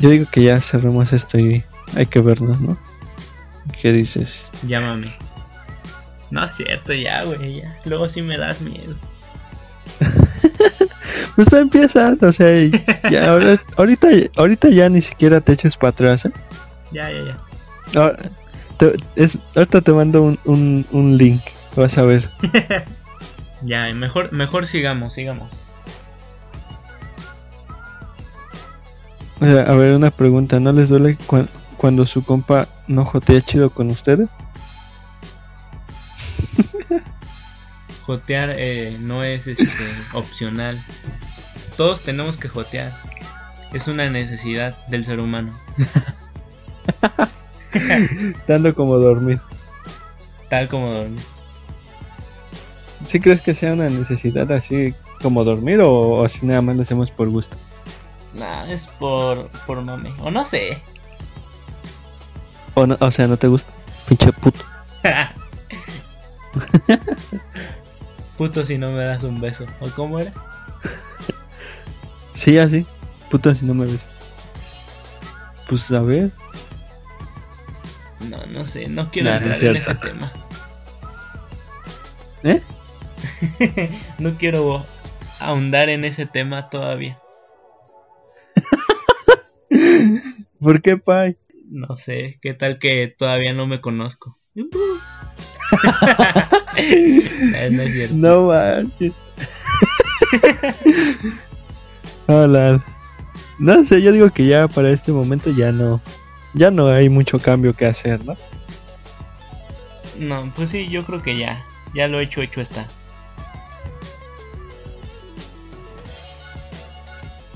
[0.00, 1.62] Yo digo que ya cerremos esto y
[1.94, 2.76] hay que vernos, ¿no?
[3.80, 4.48] ¿Qué dices?
[4.66, 5.06] Llámame.
[6.34, 7.78] No es cierto, ya, güey, ya.
[7.84, 8.96] Luego sí me das miedo.
[11.36, 12.48] pues tú empiezas, o sea,
[13.08, 13.30] ya,
[13.76, 16.32] ahorita, ahorita ya ni siquiera te eches para atrás, ¿eh?
[16.90, 18.00] Ya, ya, ya.
[18.00, 18.18] Ahora
[18.78, 21.40] te, es, ahorita te mando un, un, un link.
[21.76, 22.28] Vas a ver.
[23.62, 25.52] ya, mejor, mejor sigamos, sigamos.
[29.40, 30.58] a ver, una pregunta.
[30.58, 31.16] ¿No les duele
[31.76, 34.28] cuando su compa no jotea chido con ustedes?
[38.02, 39.66] Jotear eh, no es este,
[40.12, 40.78] opcional.
[41.76, 42.92] Todos tenemos que jotear.
[43.72, 45.58] Es una necesidad del ser humano.
[48.46, 49.40] Tanto como dormir.
[50.48, 51.22] Tal como dormir.
[53.04, 57.10] ¿Sí crees que sea una necesidad así como dormir o, así nada más lo hacemos
[57.10, 57.56] por gusto?
[58.34, 60.14] Nah, es por, por mame.
[60.20, 60.82] O no sé.
[62.74, 63.72] O, o sea, ¿no te gusta?
[64.08, 64.64] Pinche puto.
[68.36, 69.66] puto si no me das un beso.
[69.80, 70.32] ¿O cómo era?
[72.32, 72.86] sí, así.
[73.30, 74.06] Puto si no me besas.
[75.68, 76.30] Pues a ver.
[78.28, 78.88] No, no sé.
[78.88, 80.32] No quiero entrar en ese tema.
[82.42, 82.60] ¿Eh?
[84.18, 84.84] no quiero
[85.40, 87.18] ahondar en ese tema todavía.
[90.60, 91.36] ¿Por qué, Pai?
[91.68, 94.38] No sé, qué tal que todavía no me conozco.
[97.70, 98.14] no, es cierto.
[98.16, 99.12] No manches.
[102.26, 102.84] Hola.
[103.58, 106.00] No sé, yo digo que ya para este momento ya no.
[106.54, 108.36] Ya no hay mucho cambio que hacer, ¿no?
[110.18, 111.64] No, pues sí, yo creo que ya.
[111.94, 112.86] Ya lo hecho, hecho está.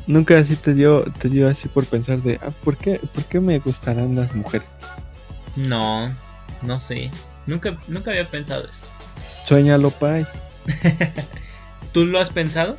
[0.06, 3.40] Nunca así te dio, te dio así por pensar de, ah, ¿por qué, ¿por qué
[3.40, 4.66] me gustarán las mujeres?
[5.54, 6.14] No,
[6.62, 7.10] no sé.
[7.48, 8.84] Nunca, nunca había pensado eso.
[9.46, 10.26] Sueñalo, Pai.
[11.92, 12.76] ¿Tú lo has pensado?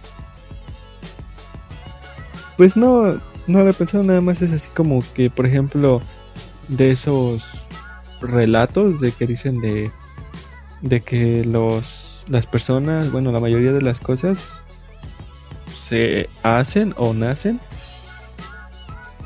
[2.55, 6.03] Pues no, no lo he pensado, nada más es así como que, por ejemplo,
[6.67, 7.43] de esos
[8.21, 9.91] relatos de que dicen de,
[10.83, 14.63] de que los, las personas, bueno, la mayoría de las cosas
[15.75, 17.59] se hacen o nacen,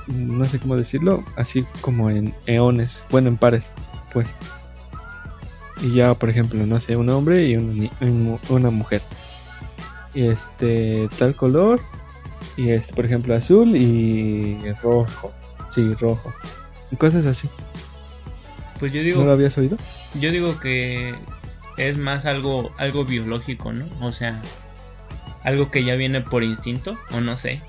[0.08, 3.70] no sé cómo decirlo, así como en eones, bueno, en pares,
[4.14, 4.38] pues.
[5.84, 9.02] Y ya, por ejemplo, no sé, un hombre y una, mujer.
[10.16, 11.80] Y este, tal color,
[12.58, 15.32] y este, por ejemplo, azul y rojo.
[15.70, 16.34] Sí, rojo.
[16.92, 17.50] Y cosas así.
[18.80, 19.20] Pues yo digo.
[19.22, 19.78] ¿No lo habías oído?
[20.20, 21.16] Yo digo que
[21.78, 23.88] es más algo, algo biológico, ¿no?
[24.02, 24.42] O sea,
[25.44, 27.62] algo que ya viene por instinto o no sé.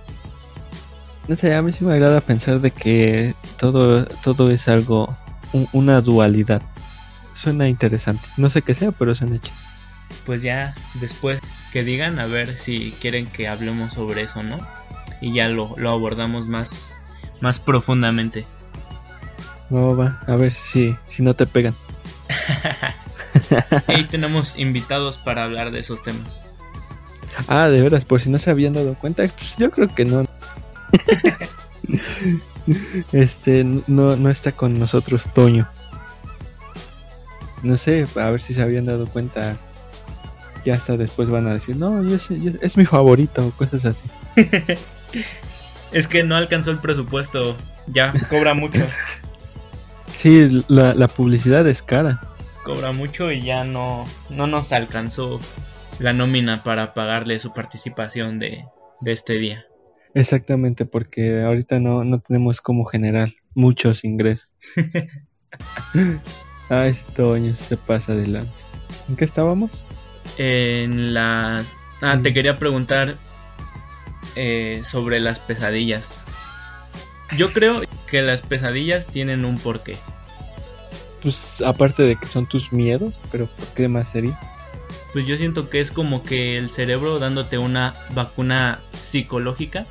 [1.29, 5.17] No sé, a mí sí me agrada pensar de que todo, todo es algo,
[5.73, 6.63] una dualidad.
[7.45, 8.27] Suena interesante.
[8.39, 9.53] No sé qué sea, pero suena hecho.
[10.25, 11.41] Pues ya después
[11.75, 14.67] que digan a ver si quieren que hablemos sobre eso, ¿no?
[15.21, 16.97] Y ya lo, lo abordamos más,
[17.43, 18.47] más profundamente.
[19.69, 21.75] No, va, a ver si, si no te pegan.
[23.89, 26.45] Ahí tenemos invitados para hablar de esos temas.
[27.47, 30.25] Ah, de veras, por si no se habían dado cuenta, pues yo creo que no.
[33.13, 35.69] este, no, no está con nosotros Toño.
[37.65, 39.57] No sé, a ver si se habían dado cuenta.
[40.65, 44.05] Ya hasta después van a decir, no, es, es mi favorito, cosas así.
[45.93, 47.57] es que no alcanzó el presupuesto,
[47.87, 48.87] ya cobra mucho.
[50.15, 52.23] sí, la, la publicidad es cara.
[52.63, 55.39] Cobra mucho y ya no, no nos alcanzó
[55.99, 58.65] la nómina para pagarle su participación de,
[59.01, 59.67] de este día.
[60.15, 64.49] Exactamente, porque ahorita no, no tenemos como generar muchos ingresos.
[66.71, 68.65] ah, esto se pasa de lance.
[69.09, 69.85] ¿En qué estábamos?
[70.39, 71.77] En las...
[72.01, 73.17] Ah, te quería preguntar
[74.37, 76.27] eh, sobre las pesadillas.
[77.37, 79.97] Yo creo que las pesadillas tienen un porqué.
[81.23, 84.39] Pues aparte de que son tus miedos, pero ¿por qué más sería?
[85.13, 89.87] Pues yo siento que es como que el cerebro dándote una vacuna psicológica,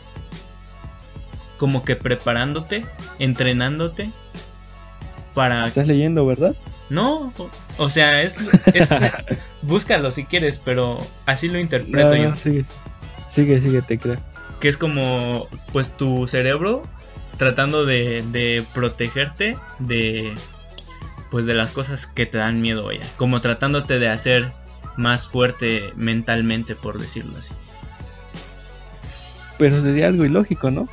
[1.58, 2.86] como que preparándote,
[3.20, 4.12] entrenándote
[5.34, 5.66] para...
[5.66, 6.56] Estás leyendo, ¿verdad?
[6.90, 7.34] No,
[7.78, 8.38] o sea, es,
[9.62, 12.36] búscalo si quieres, pero así lo interpreto yo.
[12.36, 12.66] Sigue,
[13.30, 14.18] sigue, sigue, te creo.
[14.60, 16.84] Que es como, pues tu cerebro
[17.38, 20.36] tratando de, de protegerte de,
[21.32, 23.06] pues de las cosas que te dan miedo, ya.
[23.18, 24.52] Como tratándote de hacer
[24.98, 27.54] más fuerte mentalmente, por decirlo así.
[29.58, 30.88] Pero sería algo ilógico, ¿no?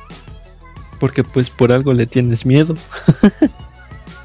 [0.99, 2.75] Porque pues por algo le tienes miedo.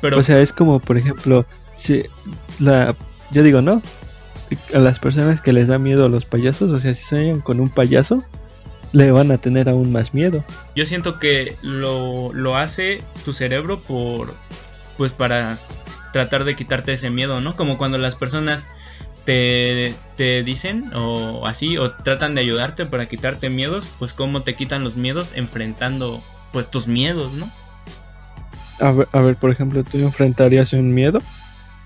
[0.06, 0.20] Pero...
[0.20, 2.04] O sea, es como, por ejemplo, si
[2.60, 2.94] la,
[3.32, 3.82] yo digo, no,
[4.72, 7.58] a las personas que les da miedo a los payasos, o sea, si sueñan con
[7.58, 8.22] un payaso,
[8.92, 10.44] le van a tener aún más miedo.
[10.76, 14.34] Yo siento que lo, lo hace tu cerebro por,
[14.96, 15.58] pues para
[16.12, 17.56] tratar de quitarte ese miedo, ¿no?
[17.56, 18.68] Como cuando las personas
[19.24, 24.54] te, te dicen o así, o tratan de ayudarte para quitarte miedos, pues cómo te
[24.54, 27.50] quitan los miedos enfrentando pues tus miedos, ¿no?
[28.80, 31.20] A ver, a ver, por ejemplo, ¿tú enfrentarías un miedo?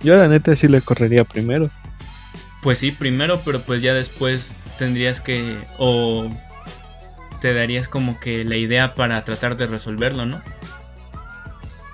[0.03, 1.70] Yo la neta sí le correría primero.
[2.62, 6.30] Pues sí, primero, pero pues ya después tendrías que o
[7.41, 10.43] te darías como que la idea para tratar de resolverlo, ¿no?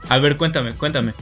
[0.09, 1.14] A ver, cuéntame, cuéntame.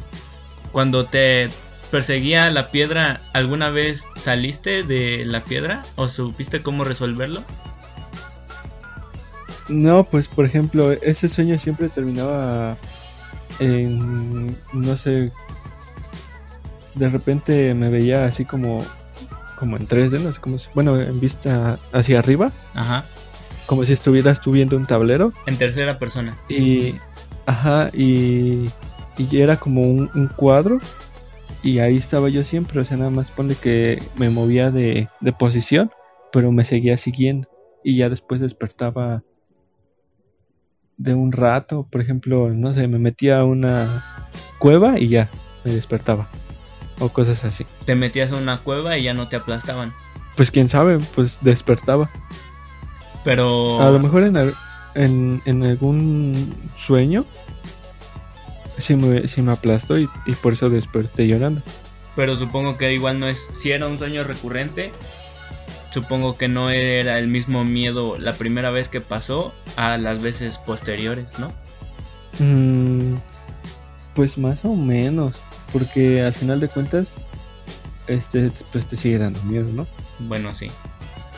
[0.73, 1.51] Cuando te
[1.91, 7.45] perseguía la piedra, ¿alguna vez saliste de la piedra o supiste cómo resolverlo?
[9.69, 12.77] No, pues por ejemplo, ese sueño siempre terminaba
[13.59, 15.33] en, no sé,
[16.95, 18.85] de repente me veía así como
[19.59, 22.51] como en 3D, no sé cómo, bueno, en vista hacia arriba.
[22.75, 23.05] Ajá.
[23.67, 25.33] Como si estuvieras tú viendo un tablero.
[25.47, 26.37] En tercera persona.
[26.49, 26.97] Y
[27.47, 28.69] ajá, y
[29.17, 30.81] y era como un, un cuadro
[31.63, 35.33] y ahí estaba yo siempre, o sea, nada más pone que me movía de, de
[35.33, 35.91] posición,
[36.33, 37.49] pero me seguía siguiendo
[37.83, 39.23] y ya después despertaba
[40.97, 44.05] de un rato, por ejemplo, no sé, me metía a una
[44.59, 45.31] cueva y ya
[45.65, 46.29] me despertaba.
[47.01, 47.67] O cosas así.
[47.85, 49.93] Te metías a una cueva y ya no te aplastaban.
[50.37, 52.11] Pues quién sabe, pues despertaba.
[53.25, 53.81] Pero...
[53.81, 54.37] A lo mejor en,
[54.95, 57.25] en, en algún sueño
[58.79, 61.63] sí me, sí me aplastó y, y por eso desperté llorando.
[62.17, 63.51] Pero supongo que igual no es...
[63.55, 64.93] Si era un sueño recurrente,
[65.95, 70.59] supongo que no era el mismo miedo la primera vez que pasó a las veces
[70.59, 71.53] posteriores, ¿no?
[72.41, 73.19] Mm,
[74.13, 75.41] pues más o menos,
[75.73, 77.21] porque al final de cuentas,
[78.09, 79.87] este, pues te sigue dando miedo, ¿no?
[80.19, 80.69] Bueno, sí.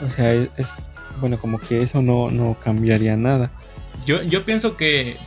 [0.02, 0.88] O sea, es,
[1.20, 3.50] bueno, como que eso no, no cambiaría nada.
[4.06, 5.18] Yo, yo pienso que,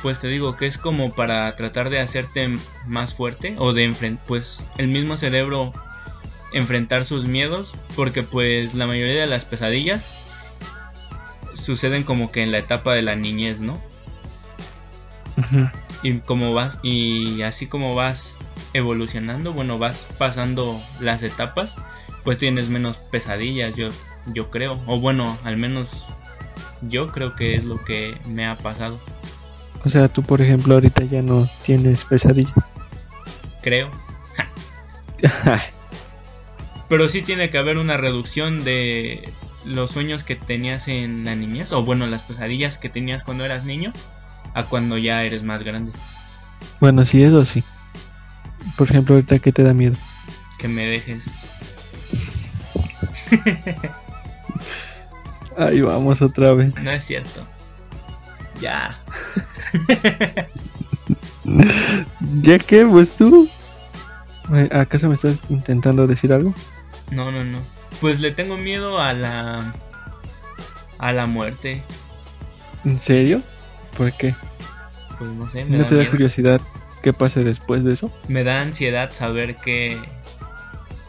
[0.00, 2.56] pues te digo, que es como para tratar de hacerte
[2.86, 5.74] más fuerte o de enfrentar, pues el mismo cerebro
[6.56, 10.08] enfrentar sus miedos porque pues la mayoría de las pesadillas
[11.52, 13.78] suceden como que en la etapa de la niñez, ¿no?
[16.02, 18.38] Y como vas y así como vas
[18.72, 21.76] evolucionando, bueno, vas pasando las etapas,
[22.24, 23.90] pues tienes menos pesadillas, yo
[24.32, 26.06] yo creo, o bueno, al menos
[26.80, 28.98] yo creo que es lo que me ha pasado.
[29.84, 32.54] O sea, tú por ejemplo ahorita ya no tienes pesadillas.
[33.62, 33.90] Creo.
[36.88, 39.32] Pero sí tiene que haber una reducción de
[39.64, 43.64] los sueños que tenías en la niñez, o bueno, las pesadillas que tenías cuando eras
[43.64, 43.92] niño,
[44.54, 45.92] a cuando ya eres más grande.
[46.80, 47.64] Bueno, sí, eso sí.
[48.76, 49.96] Por ejemplo, ahorita, ¿qué te da miedo?
[50.58, 51.30] Que me dejes.
[55.58, 56.74] Ahí vamos otra vez.
[56.82, 57.46] No es cierto.
[58.60, 58.96] Ya.
[62.42, 62.84] ¿Ya qué?
[62.84, 63.48] Pues tú.
[64.70, 66.54] ¿Acaso me estás intentando decir algo?
[67.10, 67.60] No, no, no.
[68.00, 69.74] Pues le tengo miedo a la
[70.98, 71.82] A la muerte.
[72.84, 73.42] ¿En serio?
[73.96, 74.34] ¿Por qué?
[75.18, 76.10] Pues no sé, me ¿No da te da miedo.
[76.12, 76.60] curiosidad
[77.02, 78.10] qué pase después de eso?
[78.28, 79.96] Me da ansiedad saber qué,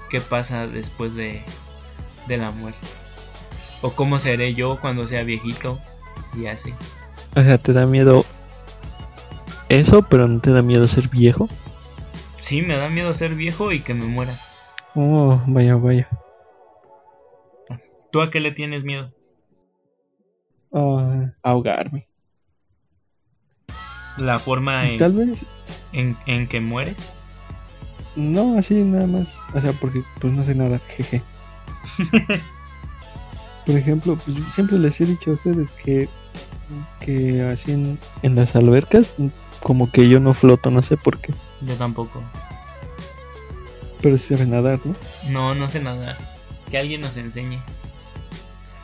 [0.10, 1.43] qué pasa después de,
[2.28, 2.88] de la muerte.
[3.82, 5.80] O cómo seré yo cuando sea viejito
[6.36, 6.74] y así.
[7.36, 8.26] O sea, ¿te da miedo
[9.70, 11.50] eso, pero no te da miedo ser viejo?
[12.39, 14.34] Sí, me da miedo ser viejo y que me muera.
[14.98, 16.10] Oh, vaya, vaya.
[18.12, 19.14] ¿Tú a qué le tienes miedo?
[20.72, 22.08] Ah, ahogarme.
[24.18, 25.45] ¿La forma Pues en, Tal vez,
[25.93, 27.12] en, en que mueres?
[28.16, 29.38] no, así nada más.
[29.54, 31.22] O sea, porque pues no sé nada, jeje.
[33.66, 36.10] Por ejemplo, pues siempre les he dicho a ustedes que,
[37.02, 39.16] que así en, en las albercas,
[39.62, 41.34] como que yo no floto, no sé por qué.
[41.62, 42.22] Yo tampoco.
[44.02, 44.95] Pero sí sabe nadar, ¿no?
[45.30, 46.18] No, no sé nadar.
[46.70, 47.60] Que alguien nos enseñe.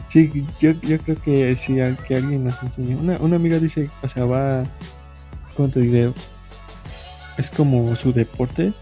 [0.07, 1.76] Sí, yo, yo creo que sí,
[2.07, 2.95] que alguien nos enseñe.
[2.95, 4.64] Una, una amiga dice, o sea, va,
[5.55, 6.14] ¿cómo te diré?
[7.38, 8.74] Es como su deporte.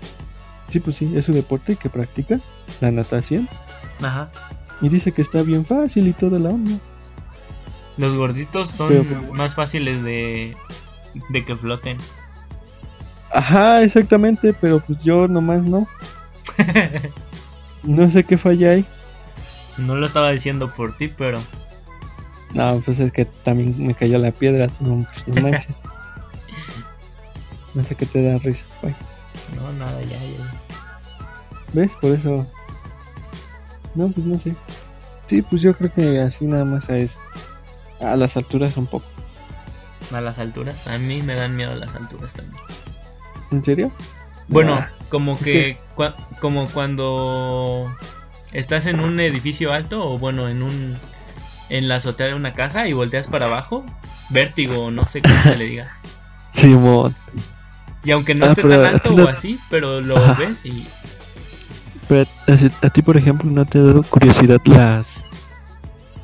[0.70, 2.40] Sí, pues sí, es su deporte que practica,
[2.80, 3.48] la natación.
[4.02, 4.30] Ajá.
[4.82, 6.78] Y dice que está bien fácil y toda la onda.
[7.98, 10.56] Los gorditos son Pero, pero- más fáciles de,
[11.30, 11.98] de que floten.
[13.34, 15.88] Ajá, exactamente, pero pues yo nomás no.
[17.84, 18.86] No sé qué falla ahí.
[19.78, 21.42] No lo estaba diciendo por ti, pero
[22.54, 24.70] No, pues es que también me cayó la piedra.
[24.80, 25.68] No, pues no manches.
[27.74, 28.66] No sé qué te da risa.
[28.82, 28.94] güey.
[29.56, 30.54] no, nada, ya, ya.
[31.72, 31.94] ¿Ves?
[32.02, 32.46] Por eso.
[33.96, 34.56] No, pues no sé.
[35.28, 37.18] Sí, pues yo creo que así nada más es.
[38.02, 39.06] A las alturas un poco.
[40.14, 40.86] A las alturas.
[40.88, 42.62] A mí me dan miedo las alturas también.
[43.52, 43.90] ¿En serio?
[44.52, 47.94] Bueno, Ah, como que, que- cua- como cuando
[48.54, 50.98] estás en un edificio alto o bueno, en un
[51.70, 53.86] en la azotea de una casa y volteas para abajo,
[54.30, 55.98] vértigo, no sé cómo se le diga.
[56.54, 57.16] Simón.
[58.04, 60.34] Y aunque no Ah, esté tan alto o así, pero lo Ajá.
[60.34, 60.86] ves y
[62.10, 65.26] Pero a, a ti, por ejemplo, ¿no te ha dado curiosidad las.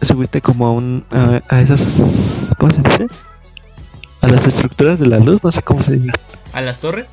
[0.01, 1.05] subirte como a un.
[1.11, 2.53] a, a esas.
[2.59, 3.07] ¿Cómo se dice?
[4.21, 6.11] A las estructuras de la luz, no sé cómo se dice.
[6.51, 7.05] a las torres,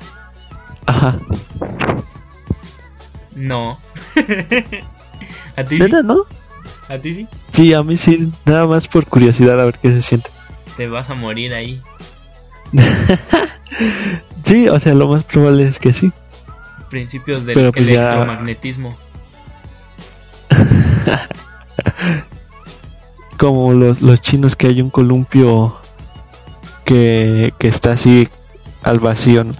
[0.85, 1.17] Ajá.
[3.35, 3.79] no.
[5.57, 6.25] a ti sí, ¿Neta, no?
[6.89, 10.01] a ti sí, Sí, a mí sí, nada más por curiosidad a ver qué se
[10.01, 10.29] siente.
[10.77, 11.81] te vas a morir ahí.
[14.45, 16.11] Sí, o sea, lo más probable es que sí.
[16.91, 18.95] Principios del Pero pues ya- electromagnetismo.
[23.37, 25.75] Como los, los chinos que hay un columpio
[26.85, 28.27] que, que está así
[28.83, 29.55] al vacío, ¿no?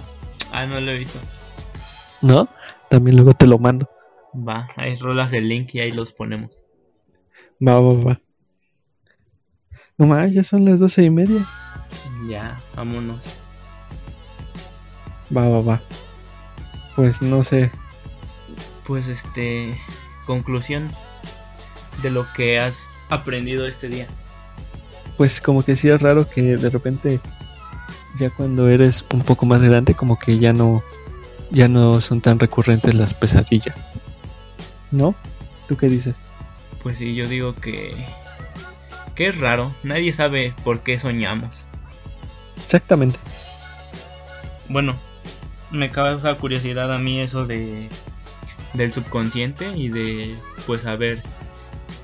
[0.56, 1.18] Ah, no lo he visto.
[2.22, 2.48] ¿no?
[2.88, 3.90] También luego te lo mando.
[4.34, 6.64] Va, ahí rolas el link y ahí los ponemos.
[7.60, 8.20] Va, va, va.
[9.98, 11.44] No más, ya son las doce y media.
[12.26, 13.36] Ya, vámonos.
[15.36, 15.82] Va, va, va.
[16.94, 17.70] Pues no sé.
[18.86, 19.78] Pues este,
[20.24, 20.90] conclusión
[22.00, 24.06] de lo que has aprendido este día.
[25.18, 27.20] Pues como que sí es raro que de repente,
[28.18, 30.82] ya cuando eres un poco más grande, como que ya no,
[31.50, 33.76] ya no son tan recurrentes las pesadillas.
[34.90, 35.14] ¿No?
[35.68, 36.16] ¿Tú qué dices?
[36.82, 37.94] Pues sí, yo digo que
[39.16, 41.66] que es raro, nadie sabe por qué soñamos.
[42.62, 43.18] Exactamente.
[44.68, 44.94] Bueno,
[45.70, 47.88] me causa curiosidad a mí eso de
[48.74, 50.36] del subconsciente y de
[50.66, 51.22] pues saber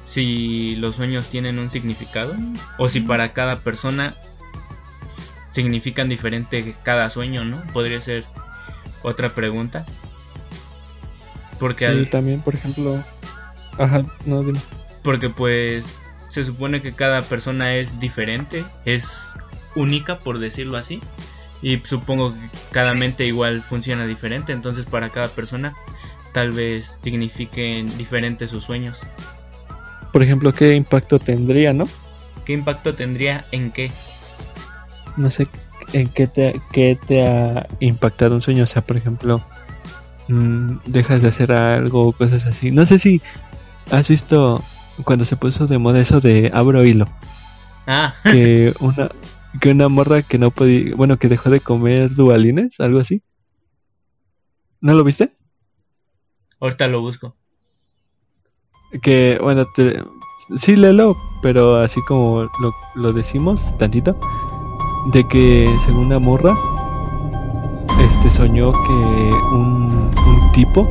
[0.02, 2.34] si los sueños tienen un significado
[2.78, 4.16] o si para cada persona
[5.53, 7.62] significan diferente cada sueño, ¿no?
[7.72, 8.24] Podría ser
[9.03, 9.86] otra pregunta.
[11.59, 13.03] Porque Sí, al- también, por ejemplo.
[13.78, 14.59] Ajá, no, dime.
[15.03, 15.94] porque pues
[16.28, 19.38] se supone que cada persona es diferente, es
[19.74, 21.00] única por decirlo así.
[21.62, 22.40] Y supongo que
[22.72, 25.76] cada mente igual funciona diferente, entonces para cada persona
[26.32, 29.03] tal vez signifiquen diferentes sus sueños.
[30.12, 31.88] Por ejemplo, ¿qué impacto tendría, no?
[32.44, 33.92] ¿Qué impacto tendría en qué?
[35.16, 35.48] No sé
[35.92, 38.64] en qué te, qué te ha impactado un sueño.
[38.64, 39.42] O sea, por ejemplo,
[40.28, 42.70] mm, dejas de hacer algo o cosas así.
[42.70, 43.20] No sé si
[43.90, 44.62] has visto
[45.04, 47.08] cuando se puso de moda eso de abro hilo.
[47.86, 49.10] Ah, Que una,
[49.60, 53.22] que una morra que no podía, bueno, que dejó de comer dualines, algo así.
[54.80, 55.32] ¿No lo viste?
[56.60, 57.36] ahorita lo busco.
[59.02, 60.02] Que, bueno, te,
[60.56, 64.18] sí, léelo, pero así como lo, lo decimos, tantito,
[65.07, 66.55] de que según la morra,
[68.00, 68.92] este soñó que
[69.53, 70.88] un, un tipo,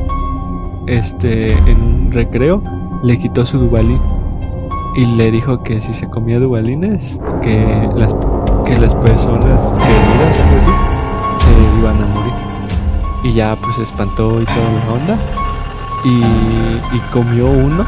[0.86, 2.62] este, en un recreo,
[3.02, 4.00] le quitó su dubalín.
[4.94, 8.14] y le dijo que si se comía dubalines, que las,
[8.66, 12.32] que las personas queridas, algo así, se iban a morir.
[13.24, 15.18] Y ya pues se espantó y toda la onda.
[16.04, 17.84] Y, y comió uno.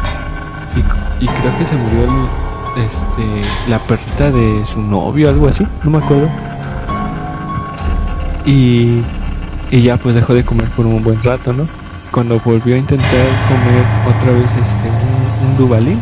[0.76, 2.43] Y, y creo que se murió el-
[2.76, 6.28] este, la perrita de su novio, algo así, no me acuerdo.
[8.46, 9.00] Y,
[9.70, 11.66] y ya pues dejó de comer por un buen rato, ¿no?
[12.10, 13.08] Cuando volvió a intentar
[13.48, 13.84] comer
[14.16, 14.88] otra vez este,
[15.44, 15.98] un, un dubalín,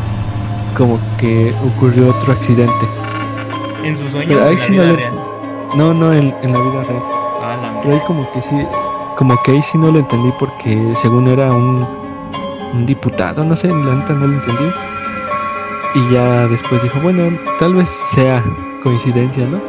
[0.77, 2.87] como que ocurrió otro accidente.
[3.85, 5.14] En su sueño Pero o ahí en la sí vida no le- real.
[5.77, 7.03] No, no, en, en la vida real.
[7.43, 8.57] Ah, la Pero ahí como que sí,
[9.16, 11.87] como que ahí sí no lo entendí porque según era un,
[12.75, 14.64] un diputado, no sé, la neta no lo entendí.
[15.95, 18.43] Y ya después dijo, bueno, tal vez sea
[18.82, 19.61] coincidencia, ¿no?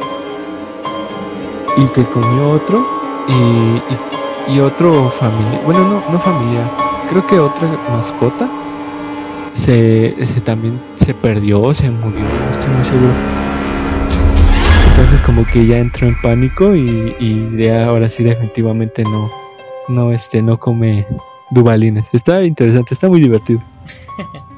[1.77, 2.85] Y que comió otro
[3.27, 6.69] y, y, otro familia, bueno, no, no familia,
[7.09, 8.49] creo que otra mascota
[9.53, 13.13] se, se también se perdió, se murió, no estoy muy seguro.
[14.89, 19.31] Entonces como que ya entró en pánico y, y ya ahora sí definitivamente no,
[19.87, 21.07] no este, no come
[21.51, 22.07] dubalines.
[22.13, 23.61] Está interesante, está muy divertido.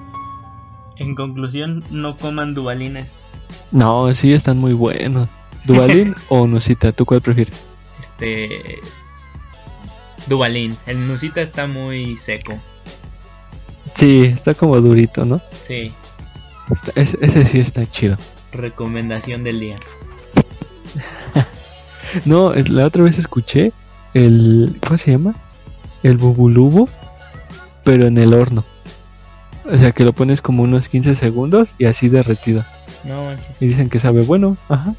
[0.97, 3.25] En conclusión, no coman dubalines.
[3.71, 5.27] No, sí están muy buenos.
[5.65, 6.91] ¿Dubalín o Nusita?
[6.91, 7.63] ¿Tú cuál prefieres?
[7.99, 8.79] Este.
[10.27, 10.77] Dubalín.
[10.85, 12.53] El Nusita está muy seco.
[13.95, 15.41] Sí, está como durito, ¿no?
[15.61, 15.91] Sí.
[16.71, 18.17] Está- ese, ese sí está chido.
[18.51, 19.75] Recomendación del día.
[22.23, 23.73] No, es- la otra vez escuché
[24.13, 24.77] el...
[24.81, 25.35] ¿Cómo se llama?
[26.01, 26.87] El bubulubu,
[27.83, 28.63] pero en el horno.
[29.71, 32.63] O sea, que lo pones como unos 15 segundos y así derretido.
[33.03, 33.49] No, manches.
[33.59, 34.57] Y dicen que sabe bueno.
[34.69, 34.93] Ajá.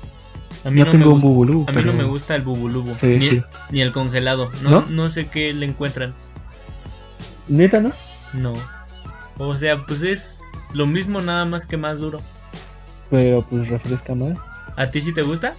[0.65, 1.29] A mí No no, tengo me un gusta.
[1.29, 1.93] bubulubu, A mí pero...
[1.93, 2.95] no me gusta el bubulubu.
[2.97, 3.43] Sí, ni, sí.
[3.71, 4.51] ni el congelado.
[4.63, 4.87] No, ¿No?
[4.89, 5.11] ¿No?
[5.11, 6.15] sé qué le encuentran.
[7.49, 7.93] ¿Neta, no?
[8.35, 8.53] No.
[9.39, 10.41] O sea, pues es
[10.73, 12.21] lo mismo, nada más que más duro.
[13.11, 14.37] Pero pues refresca más.
[14.77, 15.55] ¿A ti sí te gusta?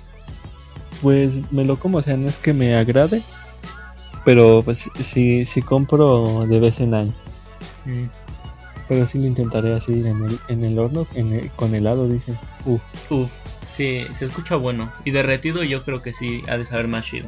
[1.02, 3.22] Pues me lo como, o sea, no es que me agrade.
[4.26, 7.14] Pero pues sí, sí compro de vez en año.
[7.86, 8.06] Mm.
[8.88, 12.38] Pero sí lo intentaré así en el, en el horno, en el- con helado, dicen.
[12.66, 12.82] Uf.
[13.10, 13.32] Uf.
[13.74, 14.92] Sí, se escucha bueno.
[15.06, 17.28] Y derretido yo creo que sí ha de saber más chido.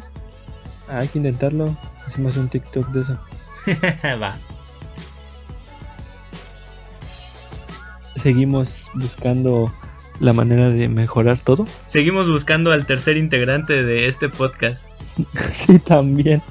[0.87, 1.77] Hay que intentarlo.
[2.07, 3.17] Hacemos un TikTok de eso.
[4.21, 4.37] Va.
[8.15, 9.71] Seguimos buscando
[10.19, 11.65] la manera de mejorar todo.
[11.85, 14.87] Seguimos buscando al tercer integrante de este podcast.
[15.51, 16.41] sí, también.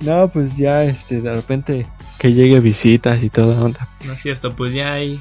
[0.00, 1.86] No, pues ya, este, de repente
[2.18, 3.88] que llegue visitas y toda onda.
[4.04, 5.20] No es cierto, pues ya hay.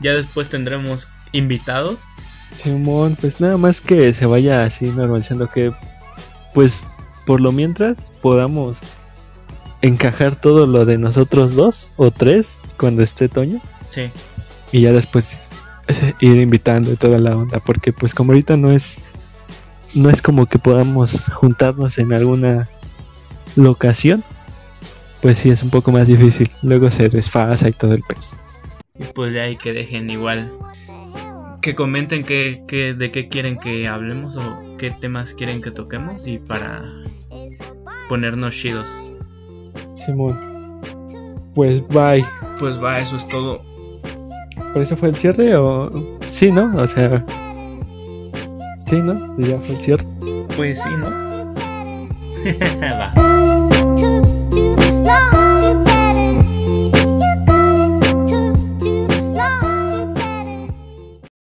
[0.00, 1.98] Ya después tendremos invitados.
[2.56, 5.72] Simón, pues nada más que se vaya así normalizando que,
[6.52, 6.84] pues,
[7.26, 8.80] por lo mientras podamos
[9.80, 14.10] encajar todo lo de nosotros dos o tres cuando esté Toño Sí.
[14.70, 15.40] y ya después
[15.88, 18.96] eh, ir invitando y toda la onda, porque pues como ahorita no es,
[19.94, 22.68] no es como que podamos juntarnos en alguna
[23.56, 24.22] locación,
[25.22, 26.50] pues sí es un poco más difícil.
[26.62, 28.34] Luego se desfasa y todo el pez.
[28.98, 30.52] Y pues de ahí que dejen igual.
[31.62, 36.26] Que comenten qué, qué- de qué quieren que hablemos o qué temas quieren que toquemos
[36.26, 36.82] y para
[38.08, 39.08] ponernos chidos.
[39.94, 40.36] Simón,
[41.54, 42.24] pues bye.
[42.58, 43.62] Pues va, eso es todo.
[44.72, 45.90] ¿Por eso fue el cierre o...?
[46.28, 46.72] Sí, ¿no?
[46.76, 47.24] O sea...
[48.88, 49.36] Sí, ¿no?
[49.38, 50.04] Ya fue el cierre.
[50.56, 51.10] Pues sí, ¿no?
[52.82, 53.61] va.
[55.04, 55.51] long.